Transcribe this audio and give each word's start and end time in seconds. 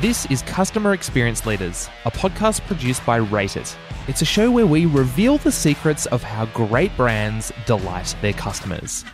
This 0.00 0.26
is 0.26 0.42
Customer 0.42 0.92
Experience 0.92 1.44
Leaders, 1.44 1.88
a 2.04 2.10
podcast 2.12 2.64
produced 2.68 3.04
by 3.04 3.16
Rate 3.16 3.56
It. 3.56 3.76
It's 4.06 4.22
a 4.22 4.24
show 4.24 4.48
where 4.48 4.64
we 4.64 4.86
reveal 4.86 5.38
the 5.38 5.50
secrets 5.50 6.06
of 6.06 6.22
how 6.22 6.46
great 6.46 6.96
brands 6.96 7.50
delight 7.66 8.14
their 8.22 8.32
customers. 8.32 9.04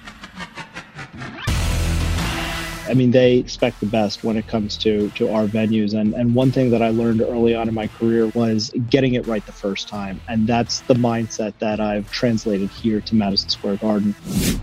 I 2.87 2.95
mean, 2.95 3.11
they 3.11 3.37
expect 3.37 3.81
the 3.81 3.87
best 3.87 4.25
when 4.25 4.37
it 4.37 4.47
comes 4.47 4.77
to 4.79 5.11
to 5.11 5.33
our 5.33 5.47
venues. 5.47 5.99
And 5.99 6.15
and 6.15 6.35
one 6.35 6.53
thing 6.53 6.71
that 6.71 6.83
I 6.83 6.91
learned 6.91 7.21
early 7.23 7.55
on 7.55 7.69
in 7.69 7.75
my 7.75 7.87
career 7.87 8.27
was 8.29 8.71
getting 8.91 9.15
it 9.15 9.27
right 9.27 9.45
the 9.47 9.53
first 9.53 9.89
time. 9.89 10.21
And 10.29 10.47
that's 10.47 10.81
the 10.81 10.95
mindset 10.95 11.55
that 11.59 11.81
I've 11.81 12.11
translated 12.11 12.71
here 12.71 13.01
to 13.03 13.15
Madison 13.15 13.49
Square 13.49 13.77
Garden. 13.77 14.15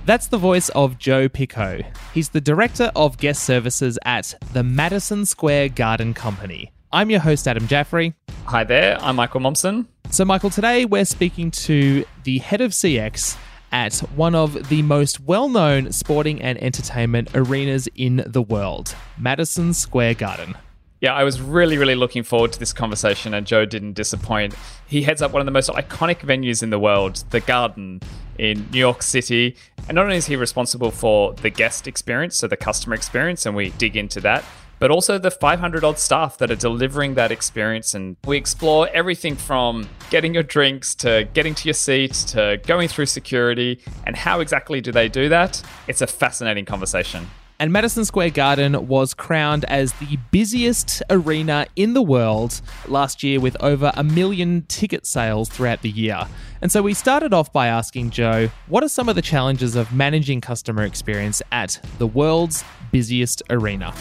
That's 0.05 0.28
the 0.28 0.38
voice 0.38 0.70
of 0.70 0.97
Joe 0.97 1.29
Picot. 1.29 1.86
He's 2.14 2.29
the 2.29 2.42
director 2.42 2.92
of 2.96 3.18
guest 3.18 3.43
services 3.43 3.97
at 4.05 4.36
the 4.54 4.64
Madison 4.64 5.25
Square 5.25 5.69
Garden 5.69 6.14
Company. 6.14 6.71
I'm 6.92 7.10
your 7.10 7.21
host, 7.21 7.47
Adam 7.47 7.68
Jaffrey. 7.68 8.14
Hi 8.46 8.64
there, 8.64 8.97
I'm 9.01 9.15
Michael 9.15 9.39
Momsen. 9.39 9.88
So, 10.10 10.25
Michael, 10.25 10.50
today 10.50 10.83
we're 10.83 11.06
speaking 11.06 11.51
to 11.51 12.04
the 12.24 12.39
head 12.39 12.60
of 12.60 12.71
CX 12.71 13.38
at 13.71 14.00
one 14.16 14.36
of 14.36 14.70
the 14.70 14.82
most 14.82 15.20
well 15.20 15.50
known 15.50 15.92
sporting 15.92 16.42
and 16.42 16.62
entertainment 16.62 17.29
arenas 17.34 17.88
in 17.96 18.24
the 18.25 18.42
world, 18.42 18.96
Madison 19.18 19.74
Square 19.74 20.16
Garden. 20.16 20.56
Yeah, 21.02 21.16
I 21.16 21.24
was 21.24 21.42
really, 21.42 21.79
really 21.79 21.96
looking 21.96 22.21
forward 22.21 22.54
to 22.54 22.60
this 22.60 22.74
conversation, 22.74 23.34
and 23.34 23.48
Joe 23.48 23.65
didn't 23.65 23.93
disappoint. 23.93 24.54
He 24.86 25.02
heads 25.02 25.21
up 25.24 25.32
one 25.32 25.42
of 25.42 25.48
the 25.48 25.52
most 25.52 25.70
iconic 25.70 26.20
venues 26.20 26.62
in 26.62 26.70
the 26.70 26.78
world, 26.78 27.24
the 27.32 27.39
Garden 27.39 28.02
in 28.38 28.70
New 28.71 28.78
York 28.78 29.02
City. 29.02 29.56
And 29.88 29.96
not 29.96 30.04
only 30.04 30.18
is 30.18 30.28
he 30.28 30.36
responsible 30.36 30.92
for 30.92 31.34
the 31.34 31.50
guest 31.50 31.88
experience, 31.88 32.38
so 32.38 32.48
the 32.48 32.56
customer 32.56 32.94
experience, 32.94 33.48
and 33.48 33.56
we 33.56 33.72
dig 33.72 33.98
into 33.98 34.22
that, 34.22 34.44
but 34.81 34.90
also 34.90 35.20
the 35.20 35.30
500 35.30 35.84
odd 35.84 36.00
staff 36.00 36.40
that 36.40 36.50
are 36.50 36.56
delivering 36.56 37.14
that 37.14 37.31
experience. 37.31 37.94
And 37.94 38.18
we 38.26 38.36
explore 38.36 38.90
everything 38.92 39.36
from 39.36 39.88
getting 40.10 40.34
your 40.34 40.42
drinks 40.42 40.96
to 40.96 41.30
getting 41.36 41.54
to 41.54 41.68
your 41.68 41.76
seat 41.76 42.14
to 42.30 42.60
going 42.66 42.88
through 42.88 43.06
security 43.06 43.80
and 44.08 44.16
how 44.16 44.40
exactly 44.40 44.82
do 44.82 44.92
they 44.92 45.08
do 45.08 45.30
that. 45.30 45.62
It's 45.88 46.02
a 46.02 46.08
fascinating 46.08 46.66
conversation. 46.66 47.28
And 47.60 47.72
Madison 47.72 48.06
Square 48.06 48.32
Garden 48.32 48.88
was 48.88 49.14
crowned 49.14 49.66
as 49.66 49.94
the 49.94 50.18
busiest 50.32 51.04
arena 51.12 51.68
in 51.76 51.94
the 51.94 52.02
world 52.02 52.60
last 52.88 53.22
year 53.22 53.40
with 53.40 53.56
over 53.62 53.92
a 53.94 54.04
million 54.04 54.64
ticket 54.64 55.06
sales 55.06 55.48
throughout 55.48 55.84
the 55.84 55.92
year. 55.92 56.26
And 56.60 56.72
so 56.72 56.82
we 56.82 56.95
started 56.95 57.36
off 57.36 57.54
by 57.54 57.68
asking 57.68 58.10
Joe, 58.10 58.50
what 58.66 58.84
are 58.84 58.90
some 58.90 59.10
of 59.10 59.16
the 59.16 59.22
challenges 59.22 59.76
of 59.76 59.94
managing 59.94 60.42
customer 60.42 60.82
experience 60.82 61.40
at 61.52 61.80
the 62.00 62.08
world's 62.08 62.64
busiest 62.92 63.44
arena? 63.52 63.94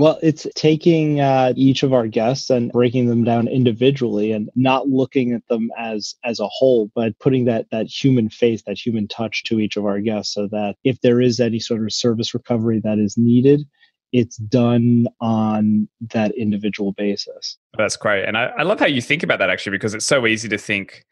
Well, 0.00 0.18
it's 0.22 0.46
taking 0.54 1.20
uh, 1.20 1.52
each 1.56 1.82
of 1.82 1.92
our 1.92 2.06
guests 2.06 2.48
and 2.48 2.72
breaking 2.72 3.04
them 3.08 3.22
down 3.22 3.48
individually, 3.48 4.32
and 4.32 4.48
not 4.56 4.88
looking 4.88 5.34
at 5.34 5.46
them 5.48 5.70
as 5.76 6.14
as 6.24 6.40
a 6.40 6.48
whole, 6.48 6.90
but 6.94 7.18
putting 7.18 7.44
that 7.44 7.66
that 7.70 7.86
human 7.86 8.30
face, 8.30 8.62
that 8.62 8.78
human 8.78 9.08
touch 9.08 9.44
to 9.44 9.60
each 9.60 9.76
of 9.76 9.84
our 9.84 10.00
guests, 10.00 10.32
so 10.32 10.48
that 10.52 10.76
if 10.84 11.02
there 11.02 11.20
is 11.20 11.38
any 11.38 11.58
sort 11.58 11.82
of 11.82 11.92
service 11.92 12.32
recovery 12.32 12.80
that 12.82 12.98
is 12.98 13.18
needed, 13.18 13.60
it's 14.10 14.38
done 14.38 15.06
on 15.20 15.86
that 16.14 16.34
individual 16.34 16.92
basis. 16.92 17.58
That's 17.76 17.98
great, 17.98 18.24
and 18.24 18.38
I, 18.38 18.52
I 18.56 18.62
love 18.62 18.80
how 18.80 18.86
you 18.86 19.02
think 19.02 19.22
about 19.22 19.38
that 19.40 19.50
actually, 19.50 19.72
because 19.72 19.92
it's 19.92 20.06
so 20.06 20.26
easy 20.26 20.48
to 20.48 20.56
think 20.56 21.04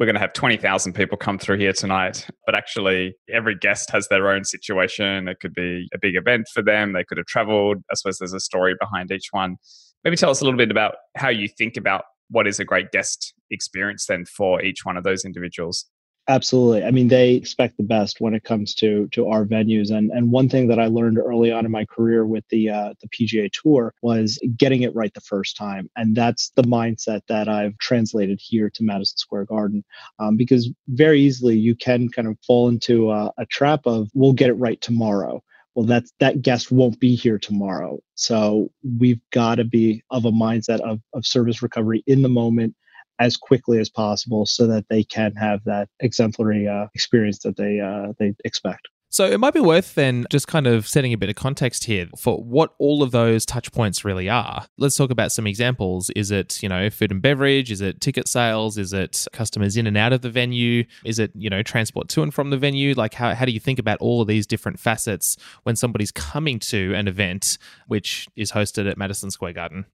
we're 0.00 0.06
going 0.06 0.14
to 0.14 0.20
have 0.20 0.32
20,000 0.32 0.94
people 0.94 1.18
come 1.18 1.38
through 1.38 1.58
here 1.58 1.74
tonight. 1.74 2.26
But 2.46 2.56
actually, 2.56 3.14
every 3.30 3.54
guest 3.54 3.90
has 3.90 4.08
their 4.08 4.30
own 4.30 4.44
situation. 4.44 5.28
It 5.28 5.40
could 5.40 5.52
be 5.52 5.86
a 5.92 5.98
big 5.98 6.16
event 6.16 6.48
for 6.54 6.62
them. 6.62 6.94
They 6.94 7.04
could 7.04 7.18
have 7.18 7.26
traveled. 7.26 7.84
I 7.90 7.94
suppose 7.94 8.16
there's 8.16 8.32
a 8.32 8.40
story 8.40 8.74
behind 8.80 9.12
each 9.12 9.28
one. 9.30 9.58
Maybe 10.02 10.16
tell 10.16 10.30
us 10.30 10.40
a 10.40 10.44
little 10.44 10.56
bit 10.56 10.70
about 10.70 10.94
how 11.18 11.28
you 11.28 11.48
think 11.48 11.76
about 11.76 12.04
what 12.30 12.46
is 12.46 12.58
a 12.58 12.64
great 12.64 12.92
guest 12.92 13.34
experience 13.50 14.06
then 14.06 14.24
for 14.24 14.62
each 14.62 14.86
one 14.86 14.96
of 14.96 15.04
those 15.04 15.26
individuals. 15.26 15.84
Absolutely. 16.30 16.84
I 16.84 16.92
mean, 16.92 17.08
they 17.08 17.32
expect 17.34 17.76
the 17.76 17.82
best 17.82 18.20
when 18.20 18.34
it 18.34 18.44
comes 18.44 18.72
to 18.76 19.08
to 19.08 19.26
our 19.26 19.44
venues. 19.44 19.90
And 19.90 20.12
and 20.12 20.30
one 20.30 20.48
thing 20.48 20.68
that 20.68 20.78
I 20.78 20.86
learned 20.86 21.18
early 21.18 21.50
on 21.50 21.64
in 21.64 21.72
my 21.72 21.84
career 21.84 22.24
with 22.24 22.44
the 22.50 22.70
uh, 22.70 22.94
the 23.00 23.08
PGA 23.08 23.50
Tour 23.50 23.92
was 24.00 24.38
getting 24.56 24.82
it 24.82 24.94
right 24.94 25.12
the 25.12 25.20
first 25.22 25.56
time. 25.56 25.90
And 25.96 26.14
that's 26.14 26.50
the 26.54 26.62
mindset 26.62 27.22
that 27.26 27.48
I've 27.48 27.76
translated 27.78 28.38
here 28.40 28.70
to 28.70 28.84
Madison 28.84 29.16
Square 29.18 29.46
Garden, 29.46 29.82
um, 30.20 30.36
because 30.36 30.70
very 30.86 31.20
easily 31.20 31.58
you 31.58 31.74
can 31.74 32.08
kind 32.08 32.28
of 32.28 32.38
fall 32.46 32.68
into 32.68 33.10
a, 33.10 33.32
a 33.36 33.46
trap 33.46 33.80
of 33.86 34.08
we'll 34.14 34.32
get 34.32 34.50
it 34.50 34.54
right 34.54 34.80
tomorrow 34.80 35.42
well 35.74 35.86
that's 35.86 36.12
that 36.20 36.42
guest 36.42 36.72
won't 36.72 36.98
be 37.00 37.14
here 37.14 37.38
tomorrow 37.38 37.98
so 38.16 38.70
we've 38.98 39.20
got 39.30 39.56
to 39.56 39.64
be 39.64 40.02
of 40.10 40.24
a 40.24 40.32
mindset 40.32 40.80
of, 40.80 41.00
of 41.14 41.24
service 41.24 41.62
recovery 41.62 42.02
in 42.06 42.22
the 42.22 42.28
moment 42.28 42.74
as 43.20 43.36
quickly 43.36 43.78
as 43.78 43.88
possible 43.88 44.46
so 44.46 44.66
that 44.66 44.86
they 44.88 45.04
can 45.04 45.32
have 45.34 45.62
that 45.64 45.88
exemplary 46.00 46.66
uh, 46.66 46.86
experience 46.94 47.38
that 47.40 47.56
they 47.56 47.78
uh, 47.78 48.12
they 48.18 48.34
expect. 48.44 48.88
So 49.12 49.24
it 49.24 49.40
might 49.40 49.54
be 49.54 49.60
worth 49.60 49.96
then 49.96 50.24
just 50.30 50.46
kind 50.46 50.68
of 50.68 50.86
setting 50.86 51.12
a 51.12 51.18
bit 51.18 51.28
of 51.28 51.34
context 51.34 51.82
here 51.84 52.06
for 52.16 52.36
what 52.44 52.74
all 52.78 53.02
of 53.02 53.10
those 53.10 53.44
touch 53.44 53.72
points 53.72 54.04
really 54.04 54.28
are. 54.28 54.66
Let's 54.78 54.94
talk 54.94 55.10
about 55.10 55.32
some 55.32 55.48
examples. 55.48 56.10
Is 56.10 56.30
it, 56.30 56.62
you 56.62 56.68
know, 56.68 56.88
food 56.90 57.10
and 57.10 57.20
beverage? 57.20 57.72
Is 57.72 57.80
it 57.80 58.00
ticket 58.00 58.28
sales? 58.28 58.78
Is 58.78 58.92
it 58.92 59.26
customers 59.32 59.76
in 59.76 59.88
and 59.88 59.96
out 59.96 60.12
of 60.12 60.20
the 60.20 60.30
venue? 60.30 60.84
Is 61.04 61.18
it, 61.18 61.32
you 61.34 61.50
know, 61.50 61.64
transport 61.64 62.08
to 62.10 62.22
and 62.22 62.32
from 62.32 62.50
the 62.50 62.56
venue? 62.56 62.94
Like 62.94 63.14
how, 63.14 63.34
how 63.34 63.44
do 63.44 63.50
you 63.50 63.58
think 63.58 63.80
about 63.80 63.98
all 63.98 64.22
of 64.22 64.28
these 64.28 64.46
different 64.46 64.78
facets 64.78 65.36
when 65.64 65.74
somebody's 65.74 66.12
coming 66.12 66.60
to 66.60 66.94
an 66.94 67.08
event 67.08 67.58
which 67.88 68.28
is 68.36 68.52
hosted 68.52 68.88
at 68.88 68.96
Madison 68.96 69.32
Square 69.32 69.54
Garden? 69.54 69.86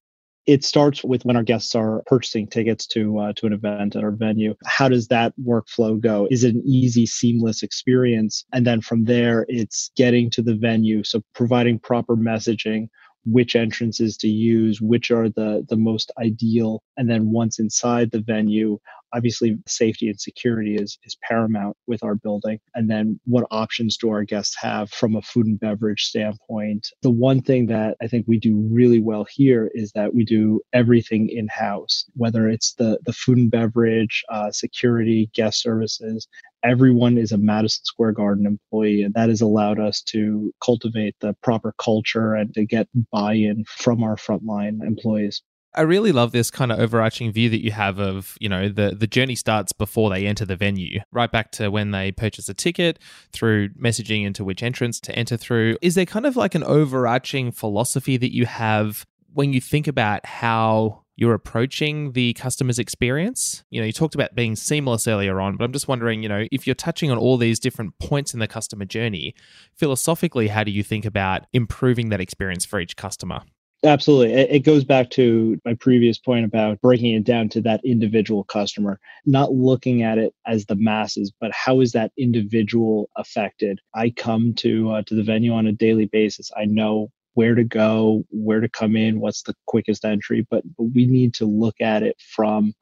It 0.46 0.64
starts 0.64 1.02
with 1.02 1.24
when 1.24 1.36
our 1.36 1.42
guests 1.42 1.74
are 1.74 2.02
purchasing 2.06 2.46
tickets 2.46 2.86
to 2.86 3.18
uh, 3.18 3.32
to 3.34 3.46
an 3.46 3.52
event 3.52 3.96
at 3.96 4.04
our 4.04 4.12
venue. 4.12 4.54
How 4.64 4.88
does 4.88 5.08
that 5.08 5.34
workflow 5.44 6.00
go? 6.00 6.28
Is 6.30 6.44
it 6.44 6.54
an 6.54 6.62
easy, 6.64 7.04
seamless 7.06 7.62
experience? 7.62 8.44
And 8.52 8.66
then 8.66 8.80
from 8.80 9.04
there, 9.04 9.44
it's 9.48 9.90
getting 9.96 10.30
to 10.30 10.42
the 10.42 10.54
venue, 10.54 11.02
so 11.02 11.22
providing 11.34 11.78
proper 11.80 12.16
messaging, 12.16 12.88
which 13.24 13.56
entrances 13.56 14.16
to 14.18 14.28
use, 14.28 14.80
which 14.80 15.10
are 15.10 15.28
the 15.28 15.66
the 15.68 15.76
most 15.76 16.12
ideal, 16.18 16.82
and 16.96 17.10
then 17.10 17.32
once 17.32 17.58
inside 17.58 18.12
the 18.12 18.20
venue, 18.20 18.78
obviously 19.16 19.56
safety 19.66 20.08
and 20.08 20.20
security 20.20 20.76
is 20.76 20.98
is 21.04 21.16
paramount 21.22 21.76
with 21.86 22.02
our 22.04 22.14
building. 22.14 22.58
And 22.74 22.90
then 22.90 23.18
what 23.24 23.46
options 23.50 23.96
do 23.96 24.10
our 24.10 24.24
guests 24.24 24.56
have 24.60 24.90
from 24.90 25.16
a 25.16 25.22
food 25.22 25.46
and 25.46 25.60
beverage 25.60 26.04
standpoint? 26.04 26.88
The 27.02 27.10
one 27.10 27.40
thing 27.42 27.66
that 27.66 27.96
i 28.02 28.06
think 28.06 28.26
we 28.28 28.38
do 28.38 28.56
really 28.70 29.00
well 29.00 29.26
here 29.30 29.70
is 29.74 29.92
that 29.92 30.14
we 30.14 30.24
do 30.24 30.60
everything 30.72 31.28
in 31.28 31.48
house 31.48 32.04
whether 32.14 32.48
it's 32.48 32.74
the 32.74 32.98
the 33.04 33.12
food 33.12 33.38
and 33.38 33.50
beverage 33.50 34.24
uh, 34.28 34.50
security 34.50 35.30
guest 35.34 35.62
services. 35.62 36.26
Everyone 36.62 37.16
is 37.18 37.32
a 37.32 37.38
Madison 37.38 37.84
Square 37.84 38.12
Garden 38.12 38.46
employee, 38.46 39.02
and 39.02 39.14
that 39.14 39.28
has 39.28 39.40
allowed 39.40 39.78
us 39.78 40.02
to 40.02 40.52
cultivate 40.64 41.14
the 41.20 41.34
proper 41.42 41.74
culture 41.78 42.34
and 42.34 42.52
to 42.54 42.64
get 42.64 42.88
buy 43.12 43.34
in 43.34 43.64
from 43.64 44.02
our 44.02 44.16
frontline 44.16 44.82
employees. 44.82 45.42
I 45.76 45.82
really 45.82 46.12
love 46.12 46.32
this 46.32 46.50
kind 46.50 46.72
of 46.72 46.78
overarching 46.78 47.32
view 47.32 47.50
that 47.50 47.62
you 47.62 47.70
have 47.72 47.98
of, 47.98 48.36
you 48.40 48.48
know, 48.48 48.68
the 48.68 48.94
the 48.98 49.06
journey 49.06 49.34
starts 49.34 49.72
before 49.72 50.10
they 50.10 50.26
enter 50.26 50.44
the 50.44 50.56
venue, 50.56 51.00
right 51.12 51.30
back 51.30 51.52
to 51.52 51.70
when 51.70 51.90
they 51.90 52.12
purchase 52.12 52.48
a 52.48 52.54
ticket 52.54 52.98
through 53.32 53.70
messaging 53.70 54.24
into 54.24 54.44
which 54.44 54.62
entrance 54.62 55.00
to 55.00 55.14
enter 55.14 55.36
through. 55.36 55.76
Is 55.82 55.94
there 55.94 56.06
kind 56.06 56.26
of 56.26 56.36
like 56.36 56.54
an 56.54 56.64
overarching 56.64 57.52
philosophy 57.52 58.16
that 58.16 58.34
you 58.34 58.46
have 58.46 59.06
when 59.32 59.52
you 59.52 59.60
think 59.60 59.86
about 59.86 60.24
how 60.24 61.02
you're 61.16 61.34
approaching 61.34 62.12
the 62.12 62.34
customer's 62.34 62.78
experience. 62.78 63.64
You 63.70 63.80
know, 63.80 63.86
you 63.86 63.92
talked 63.92 64.14
about 64.14 64.34
being 64.34 64.54
seamless 64.54 65.08
earlier 65.08 65.40
on, 65.40 65.56
but 65.56 65.64
I'm 65.64 65.72
just 65.72 65.88
wondering, 65.88 66.22
you 66.22 66.28
know, 66.28 66.46
if 66.52 66.66
you're 66.66 66.74
touching 66.74 67.10
on 67.10 67.18
all 67.18 67.38
these 67.38 67.58
different 67.58 67.98
points 67.98 68.34
in 68.34 68.40
the 68.40 68.46
customer 68.46 68.84
journey, 68.84 69.34
philosophically, 69.74 70.48
how 70.48 70.62
do 70.62 70.70
you 70.70 70.82
think 70.82 71.06
about 71.06 71.46
improving 71.54 72.10
that 72.10 72.20
experience 72.20 72.66
for 72.66 72.78
each 72.78 72.96
customer? 72.96 73.40
Absolutely. 73.84 74.32
It 74.32 74.60
goes 74.64 74.84
back 74.84 75.10
to 75.10 75.60
my 75.64 75.74
previous 75.74 76.18
point 76.18 76.44
about 76.44 76.80
breaking 76.80 77.14
it 77.14 77.24
down 77.24 77.48
to 77.50 77.60
that 77.62 77.84
individual 77.84 78.42
customer, 78.42 78.98
not 79.26 79.52
looking 79.52 80.02
at 80.02 80.18
it 80.18 80.34
as 80.46 80.64
the 80.64 80.74
masses, 80.76 81.30
but 81.40 81.52
how 81.52 81.80
is 81.80 81.92
that 81.92 82.10
individual 82.18 83.10
affected? 83.16 83.78
I 83.94 84.10
come 84.10 84.54
to 84.54 84.90
uh, 84.90 85.02
to 85.02 85.14
the 85.14 85.22
venue 85.22 85.52
on 85.52 85.66
a 85.66 85.72
daily 85.72 86.06
basis. 86.06 86.50
I 86.56 86.64
know 86.64 87.10
where 87.34 87.54
to 87.54 87.64
go, 87.64 88.24
where 88.30 88.60
to 88.60 88.68
come 88.68 88.96
in, 88.96 89.20
what's 89.20 89.42
the 89.42 89.54
quickest 89.66 90.06
entry, 90.06 90.46
but, 90.50 90.62
but 90.78 90.84
we 90.94 91.04
need 91.04 91.34
to 91.34 91.44
look 91.44 91.78
at 91.82 92.02
it 92.02 92.16
from 92.18 92.72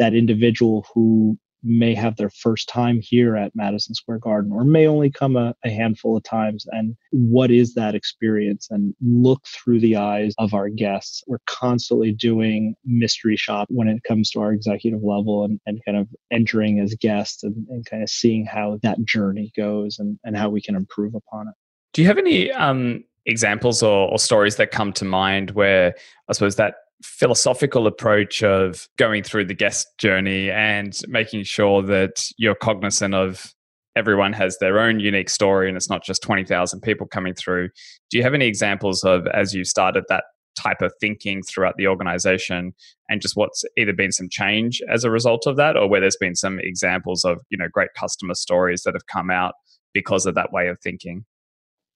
that 0.00 0.14
individual 0.14 0.84
who 0.92 1.38
may 1.62 1.94
have 1.94 2.16
their 2.16 2.30
first 2.30 2.68
time 2.68 3.00
here 3.02 3.36
at 3.36 3.52
Madison 3.54 3.94
Square 3.94 4.18
Garden 4.18 4.52
or 4.52 4.64
may 4.64 4.86
only 4.86 5.10
come 5.10 5.36
a, 5.36 5.54
a, 5.64 5.70
handful 5.70 6.16
of 6.16 6.22
times. 6.22 6.66
And 6.70 6.96
what 7.10 7.50
is 7.50 7.74
that 7.74 7.94
experience? 7.94 8.68
And 8.70 8.94
look 9.00 9.44
through 9.46 9.80
the 9.80 9.96
eyes 9.96 10.34
of 10.38 10.54
our 10.54 10.68
guests. 10.68 11.22
We're 11.26 11.38
constantly 11.46 12.12
doing 12.12 12.74
mystery 12.84 13.36
shop 13.36 13.68
when 13.70 13.88
it 13.88 14.02
comes 14.04 14.30
to 14.30 14.40
our 14.40 14.52
executive 14.52 15.02
level 15.02 15.44
and, 15.44 15.60
and 15.66 15.80
kind 15.84 15.98
of 15.98 16.08
entering 16.30 16.80
as 16.80 16.94
guests 16.94 17.42
and, 17.42 17.66
and 17.68 17.84
kind 17.86 18.02
of 18.02 18.08
seeing 18.08 18.44
how 18.44 18.78
that 18.82 19.04
journey 19.04 19.52
goes 19.56 19.98
and, 19.98 20.18
and 20.24 20.36
how 20.36 20.48
we 20.48 20.60
can 20.60 20.74
improve 20.74 21.14
upon 21.14 21.48
it. 21.48 21.54
Do 21.92 22.02
you 22.02 22.08
have 22.08 22.18
any 22.18 22.50
um, 22.52 23.04
examples 23.26 23.82
or, 23.82 24.10
or 24.10 24.18
stories 24.18 24.56
that 24.56 24.70
come 24.70 24.92
to 24.94 25.04
mind 25.04 25.52
where 25.52 25.94
I 26.28 26.32
suppose 26.32 26.56
that 26.56 26.74
philosophical 27.02 27.86
approach 27.86 28.42
of 28.42 28.88
going 28.98 29.22
through 29.22 29.44
the 29.44 29.54
guest 29.54 29.86
journey 29.98 30.50
and 30.50 31.00
making 31.08 31.44
sure 31.44 31.82
that 31.82 32.30
you're 32.36 32.54
cognizant 32.54 33.14
of 33.14 33.54
everyone 33.96 34.32
has 34.32 34.56
their 34.58 34.78
own 34.78 35.00
unique 35.00 35.28
story 35.28 35.68
and 35.68 35.76
it's 35.76 35.90
not 35.90 36.04
just 36.04 36.22
20,000 36.22 36.80
people 36.80 37.06
coming 37.06 37.34
through. 37.34 37.68
Do 38.10 38.18
you 38.18 38.22
have 38.22 38.34
any 38.34 38.46
examples 38.46 39.02
of 39.02 39.26
as 39.28 39.54
you 39.54 39.64
started 39.64 40.04
that 40.08 40.24
type 40.56 40.82
of 40.82 40.92
thinking 41.00 41.42
throughout 41.42 41.74
the 41.76 41.86
organization 41.86 42.72
and 43.08 43.20
just 43.20 43.36
what's 43.36 43.64
either 43.76 43.92
been 43.92 44.12
some 44.12 44.28
change 44.30 44.80
as 44.90 45.04
a 45.04 45.10
result 45.10 45.46
of 45.46 45.56
that 45.56 45.76
or 45.76 45.88
where 45.88 46.00
there's 46.00 46.16
been 46.16 46.36
some 46.36 46.58
examples 46.60 47.24
of, 47.24 47.38
you 47.50 47.58
know, 47.58 47.68
great 47.72 47.90
customer 47.98 48.34
stories 48.34 48.82
that 48.82 48.94
have 48.94 49.06
come 49.06 49.30
out 49.30 49.54
because 49.94 50.26
of 50.26 50.34
that 50.34 50.52
way 50.52 50.68
of 50.68 50.78
thinking? 50.80 51.24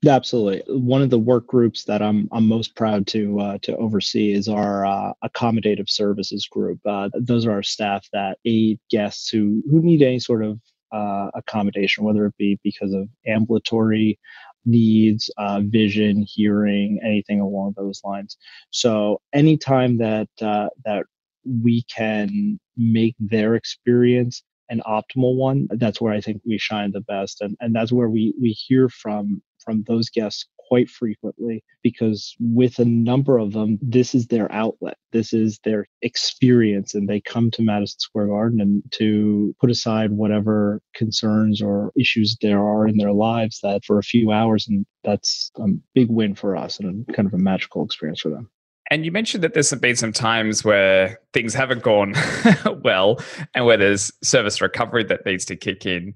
Absolutely. 0.07 0.63
One 0.77 1.03
of 1.03 1.11
the 1.11 1.19
work 1.19 1.47
groups 1.47 1.85
that 1.85 2.03
I'm 2.03 2.29
I'm 2.33 2.49
most 2.49 2.75
proud 2.75 3.07
to 3.09 3.39
uh, 3.41 3.59
to 3.63 3.77
oversee 3.77 4.33
is 4.33 4.49
our 4.49 4.85
uh, 4.85 5.13
accommodative 5.25 5.89
services 5.89 6.47
group. 6.47 6.81
Uh, 6.85 7.11
those 7.15 7.47
are 7.47 7.53
our 7.53 7.63
staff 7.63 8.07
that 8.13 8.39
aid 8.45 8.81
guests 8.91 9.29
who 9.29 9.63
who 9.71 9.81
need 9.83 10.03
any 10.03 10.19
sort 10.19 10.45
of 10.45 10.61
uh, 10.93 11.31
accommodation, 11.35 12.05
whether 12.05 12.27
it 12.27 12.37
be 12.39 12.59
because 12.65 12.93
of 12.93 13.09
ambulatory 13.27 14.19
needs, 14.67 15.31
uh, 15.39 15.61
vision, 15.65 16.25
hearing, 16.29 16.99
anything 17.05 17.41
along 17.41 17.75
those 17.77 18.01
lines. 18.05 18.37
So 18.71 19.21
anytime 19.33 19.99
that 19.99 20.29
uh, 20.43 20.69
that 20.85 21.07
we 21.45 21.83
can 21.95 22.59
make 22.77 23.15
their 23.19 23.55
experience 23.55 24.43
an 24.71 24.81
optimal 24.87 25.37
one, 25.37 25.69
that's 25.73 26.01
where 26.01 26.13
I 26.13 26.21
think 26.21 26.41
we 26.47 26.59
shine 26.59 26.91
the 26.93 27.01
best, 27.03 27.41
and 27.43 27.57
and 27.61 27.75
that's 27.75 27.93
where 27.93 28.09
we 28.09 28.35
we 28.41 28.51
hear 28.51 28.89
from 28.89 29.43
from 29.65 29.85
those 29.87 30.11
guests 30.11 30.47
quite 30.69 30.89
frequently 30.89 31.63
because 31.83 32.35
with 32.41 32.79
a 32.79 32.85
number 32.85 33.39
of 33.39 33.53
them 33.53 33.79
this 33.83 34.15
is 34.15 34.27
their 34.29 34.51
outlet 34.51 34.97
this 35.13 35.33
is 35.33 35.59
their 35.65 35.87
experience 36.03 36.95
and 36.95 37.09
they 37.09 37.21
come 37.21 37.51
to 37.51 37.63
madison 37.63 37.99
square 37.99 38.27
garden 38.27 38.61
and 38.61 38.83
to 38.91 39.55
put 39.61 39.71
aside 39.71 40.13
whatever 40.13 40.81
concerns 40.95 41.61
or 41.61 41.93
issues 41.99 42.37
there 42.41 42.65
are 42.65 42.87
in 42.87 42.97
their 42.97 43.13
lives 43.13 43.61
that 43.63 43.85
for 43.85 43.99
a 43.99 44.03
few 44.03 44.33
hours 44.33 44.67
and 44.69 44.87
that's 45.03 45.51
a 45.57 45.67
big 45.95 46.09
win 46.09 46.35
for 46.35 46.57
us 46.57 46.81
and 46.81 47.07
kind 47.15 47.27
of 47.27 47.35
a 47.35 47.39
magical 47.39 47.85
experience 47.85 48.21
for 48.21 48.31
them 48.31 48.49
and 48.91 49.05
you 49.05 49.13
mentioned 49.13 49.43
that 49.43 49.55
there's 49.55 49.73
been 49.73 49.97
some 49.97 50.13
times 50.13 50.63
where 50.63 51.19
things 51.33 51.55
haven't 51.55 51.83
gone 51.83 52.15
well 52.85 53.19
and 53.55 53.65
where 53.65 53.79
there's 53.79 54.13
service 54.23 54.61
recovery 54.61 55.05
that 55.05 55.25
needs 55.25 55.47
to 55.47 55.57
kick 55.57 55.87
in. 55.87 56.15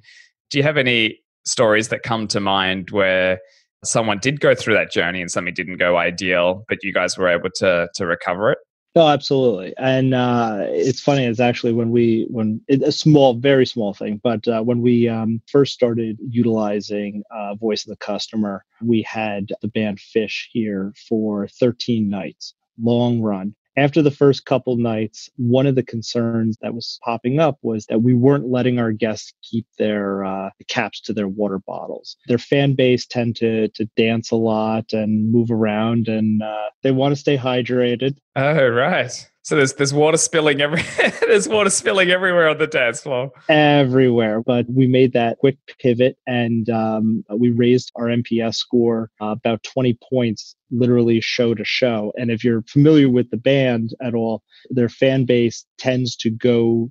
Do 0.50 0.58
you 0.58 0.64
have 0.64 0.76
any 0.76 1.20
stories 1.48 1.88
that 1.88 2.02
come 2.02 2.28
to 2.28 2.40
mind 2.40 2.90
where 2.90 3.40
someone 3.84 4.18
did 4.18 4.40
go 4.40 4.54
through 4.54 4.74
that 4.74 4.90
journey 4.90 5.20
and 5.20 5.30
something 5.30 5.54
didn't 5.54 5.78
go 5.78 5.96
ideal, 5.96 6.64
but 6.68 6.78
you 6.82 6.92
guys 6.92 7.16
were 7.16 7.28
able 7.28 7.50
to 7.56 7.88
to 7.94 8.06
recover 8.06 8.52
it? 8.52 8.58
Oh, 8.94 9.06
absolutely. 9.06 9.74
And 9.78 10.14
uh, 10.14 10.64
it's 10.70 11.00
funny. 11.00 11.24
It's 11.24 11.40
actually 11.40 11.72
when 11.72 11.90
we 11.90 12.26
when 12.30 12.60
it, 12.66 12.82
a 12.82 12.90
small, 12.90 13.34
very 13.34 13.66
small 13.66 13.94
thing, 13.94 14.20
but 14.22 14.48
uh, 14.48 14.62
when 14.62 14.80
we 14.80 15.08
um, 15.08 15.40
first 15.46 15.72
started 15.72 16.18
utilizing 16.28 17.22
uh, 17.30 17.54
voice 17.54 17.86
of 17.86 17.90
the 17.90 18.04
customer, 18.04 18.64
we 18.82 19.02
had 19.02 19.50
the 19.62 19.68
band 19.68 19.98
Phish 19.98 20.46
here 20.50 20.92
for 21.08 21.46
13 21.60 22.08
nights, 22.08 22.54
long 22.80 23.20
run, 23.20 23.54
after 23.78 24.02
the 24.02 24.10
first 24.10 24.44
couple 24.44 24.76
nights, 24.76 25.30
one 25.36 25.66
of 25.66 25.74
the 25.74 25.82
concerns 25.82 26.56
that 26.60 26.74
was 26.74 26.98
popping 27.04 27.38
up 27.38 27.58
was 27.62 27.86
that 27.86 28.02
we 28.02 28.14
weren't 28.14 28.50
letting 28.50 28.78
our 28.78 28.92
guests 28.92 29.32
keep 29.42 29.66
their 29.78 30.24
uh, 30.24 30.50
caps 30.68 31.00
to 31.02 31.12
their 31.12 31.28
water 31.28 31.60
bottles. 31.66 32.16
Their 32.26 32.38
fan 32.38 32.74
base 32.74 33.06
tend 33.06 33.36
to 33.36 33.68
to 33.68 33.84
dance 33.96 34.30
a 34.30 34.36
lot 34.36 34.92
and 34.92 35.30
move 35.32 35.50
around, 35.50 36.08
and 36.08 36.42
uh, 36.42 36.70
they 36.82 36.90
want 36.90 37.12
to 37.12 37.20
stay 37.20 37.36
hydrated. 37.36 38.16
Oh, 38.36 38.68
right. 38.68 39.28
So 39.48 39.56
there's 39.56 39.72
there's 39.72 39.94
water 39.94 40.18
spilling 40.18 40.60
every 40.60 40.82
there's 41.26 41.48
water 41.48 41.70
spilling 41.70 42.10
everywhere 42.10 42.50
on 42.50 42.58
the 42.58 42.66
dance 42.66 43.00
floor. 43.00 43.32
Everywhere, 43.48 44.42
but 44.42 44.66
we 44.68 44.86
made 44.86 45.14
that 45.14 45.38
quick 45.38 45.56
pivot 45.80 46.18
and 46.26 46.68
um, 46.68 47.24
we 47.34 47.48
raised 47.48 47.90
our 47.96 48.08
NPS 48.08 48.56
score 48.56 49.10
uh, 49.22 49.28
about 49.28 49.62
20 49.62 49.98
points, 50.06 50.54
literally 50.70 51.22
show 51.22 51.54
to 51.54 51.64
show. 51.64 52.12
And 52.18 52.30
if 52.30 52.44
you're 52.44 52.60
familiar 52.64 53.08
with 53.08 53.30
the 53.30 53.38
band 53.38 53.94
at 54.02 54.14
all, 54.14 54.42
their 54.68 54.90
fan 54.90 55.24
base 55.24 55.64
tends 55.78 56.14
to 56.16 56.28
go 56.28 56.90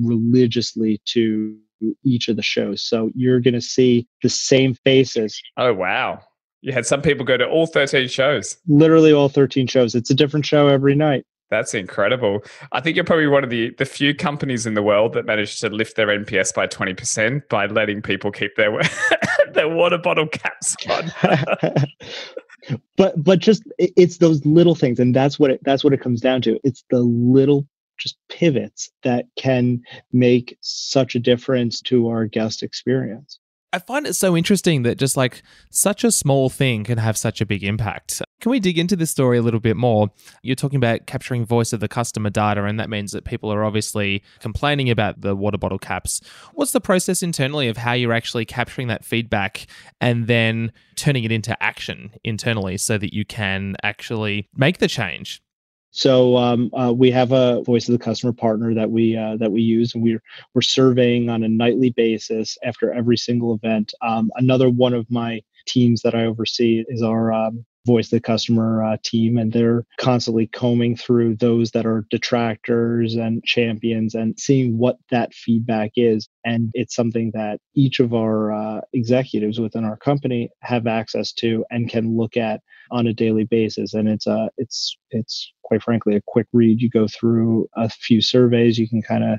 religiously 0.00 1.00
to 1.06 1.56
each 2.04 2.28
of 2.28 2.36
the 2.36 2.42
shows. 2.42 2.80
So 2.80 3.10
you're 3.16 3.40
going 3.40 3.54
to 3.54 3.60
see 3.60 4.06
the 4.22 4.28
same 4.28 4.76
faces. 4.84 5.42
Oh 5.56 5.74
wow. 5.74 6.20
You 6.60 6.72
had 6.72 6.86
some 6.86 7.02
people 7.02 7.26
go 7.26 7.36
to 7.36 7.48
all 7.48 7.66
13 7.66 8.06
shows. 8.06 8.56
Literally 8.68 9.12
all 9.12 9.28
13 9.28 9.66
shows. 9.66 9.96
It's 9.96 10.10
a 10.10 10.14
different 10.14 10.46
show 10.46 10.68
every 10.68 10.94
night. 10.94 11.24
That's 11.50 11.72
incredible. 11.74 12.44
I 12.72 12.80
think 12.80 12.96
you're 12.96 13.04
probably 13.04 13.26
one 13.26 13.42
of 13.42 13.50
the, 13.50 13.74
the 13.78 13.86
few 13.86 14.14
companies 14.14 14.66
in 14.66 14.74
the 14.74 14.82
world 14.82 15.14
that 15.14 15.24
managed 15.24 15.60
to 15.60 15.70
lift 15.70 15.96
their 15.96 16.08
NPS 16.08 16.54
by 16.54 16.66
20% 16.66 17.48
by 17.48 17.66
letting 17.66 18.02
people 18.02 18.30
keep 18.30 18.54
their 18.56 18.78
their 19.52 19.68
water 19.68 19.98
bottle 19.98 20.26
caps 20.26 20.76
on. 20.88 21.10
but 22.96 23.22
but 23.22 23.38
just 23.38 23.62
it's 23.78 24.18
those 24.18 24.44
little 24.44 24.74
things 24.74 24.98
and 24.98 25.14
that's 25.14 25.38
what 25.38 25.50
it 25.50 25.60
that's 25.64 25.82
what 25.82 25.92
it 25.92 26.00
comes 26.00 26.20
down 26.20 26.42
to. 26.42 26.58
It's 26.64 26.84
the 26.90 27.00
little 27.00 27.66
just 27.96 28.16
pivots 28.28 28.90
that 29.02 29.26
can 29.36 29.82
make 30.12 30.56
such 30.60 31.14
a 31.14 31.18
difference 31.18 31.80
to 31.82 32.08
our 32.08 32.26
guest 32.26 32.62
experience. 32.62 33.38
I 33.72 33.78
find 33.78 34.06
it 34.06 34.14
so 34.14 34.36
interesting 34.36 34.82
that 34.84 34.98
just 34.98 35.16
like 35.16 35.42
such 35.70 36.04
a 36.04 36.12
small 36.12 36.48
thing 36.48 36.84
can 36.84 36.98
have 36.98 37.18
such 37.18 37.40
a 37.40 37.46
big 37.46 37.62
impact. 37.62 38.22
Can 38.40 38.50
we 38.50 38.60
dig 38.60 38.78
into 38.78 38.94
this 38.94 39.10
story 39.10 39.38
a 39.38 39.42
little 39.42 39.58
bit 39.58 39.76
more? 39.76 40.10
You're 40.42 40.54
talking 40.54 40.76
about 40.76 41.06
capturing 41.06 41.44
voice 41.44 41.72
of 41.72 41.80
the 41.80 41.88
customer 41.88 42.30
data, 42.30 42.64
and 42.64 42.78
that 42.78 42.88
means 42.88 43.10
that 43.10 43.24
people 43.24 43.52
are 43.52 43.64
obviously 43.64 44.22
complaining 44.38 44.90
about 44.90 45.22
the 45.22 45.34
water 45.34 45.58
bottle 45.58 45.78
caps. 45.78 46.20
What's 46.54 46.70
the 46.70 46.80
process 46.80 47.22
internally 47.22 47.66
of 47.66 47.76
how 47.76 47.94
you're 47.94 48.12
actually 48.12 48.44
capturing 48.44 48.86
that 48.88 49.04
feedback 49.04 49.66
and 50.00 50.28
then 50.28 50.72
turning 50.94 51.24
it 51.24 51.32
into 51.32 51.60
action 51.60 52.12
internally 52.22 52.76
so 52.76 52.96
that 52.96 53.12
you 53.12 53.24
can 53.24 53.74
actually 53.82 54.48
make 54.54 54.78
the 54.78 54.88
change? 54.88 55.42
So 55.90 56.36
um, 56.36 56.70
uh, 56.74 56.92
we 56.92 57.10
have 57.10 57.32
a 57.32 57.62
voice 57.62 57.88
of 57.88 57.92
the 57.92 58.04
customer 58.04 58.32
partner 58.32 58.72
that 58.74 58.90
we 58.90 59.16
uh, 59.16 59.36
that 59.38 59.50
we 59.50 59.62
use, 59.62 59.94
and 59.94 60.04
we're 60.04 60.22
we're 60.54 60.60
surveying 60.60 61.28
on 61.28 61.42
a 61.42 61.48
nightly 61.48 61.90
basis 61.90 62.56
after 62.62 62.92
every 62.92 63.16
single 63.16 63.54
event. 63.54 63.94
Um, 64.00 64.30
another 64.36 64.70
one 64.70 64.94
of 64.94 65.10
my 65.10 65.40
teams 65.66 66.02
that 66.02 66.14
I 66.14 66.24
oversee 66.24 66.84
is 66.88 67.02
our 67.02 67.32
um, 67.32 67.64
voice 67.86 68.10
the 68.10 68.20
customer 68.20 68.82
uh, 68.82 68.96
team, 69.02 69.38
and 69.38 69.52
they're 69.52 69.84
constantly 69.98 70.46
combing 70.46 70.96
through 70.96 71.36
those 71.36 71.70
that 71.70 71.86
are 71.86 72.06
detractors 72.10 73.14
and 73.14 73.42
champions 73.44 74.14
and 74.14 74.38
seeing 74.38 74.78
what 74.78 74.96
that 75.10 75.32
feedback 75.32 75.92
is. 75.96 76.28
And 76.44 76.70
it's 76.74 76.94
something 76.94 77.30
that 77.34 77.60
each 77.74 78.00
of 78.00 78.14
our 78.14 78.52
uh, 78.52 78.80
executives 78.92 79.58
within 79.58 79.84
our 79.84 79.96
company 79.96 80.50
have 80.62 80.86
access 80.86 81.32
to 81.34 81.64
and 81.70 81.88
can 81.88 82.16
look 82.16 82.36
at 82.36 82.60
on 82.90 83.06
a 83.06 83.12
daily 83.12 83.44
basis. 83.44 83.94
And 83.94 84.08
it's 84.08 84.26
a 84.26 84.32
uh, 84.32 84.48
it's 84.56 84.96
it's 85.10 85.52
quite 85.62 85.82
frankly 85.82 86.16
a 86.16 86.22
quick 86.26 86.46
read. 86.52 86.80
You 86.80 86.90
go 86.90 87.06
through 87.06 87.68
a 87.76 87.88
few 87.88 88.20
surveys, 88.20 88.78
you 88.78 88.88
can 88.88 89.02
kind 89.02 89.24
of 89.24 89.38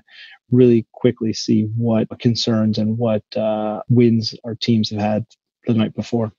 really 0.51 0.87
quickly 0.93 1.33
see 1.33 1.67
what 1.75 2.07
concerns 2.19 2.77
and 2.77 2.97
what 2.97 3.23
uh, 3.35 3.81
wins 3.89 4.35
our 4.43 4.55
teams 4.55 4.89
have 4.89 4.99
had 4.99 5.25
the 5.67 5.73
night 5.73 5.95
before. 5.95 6.31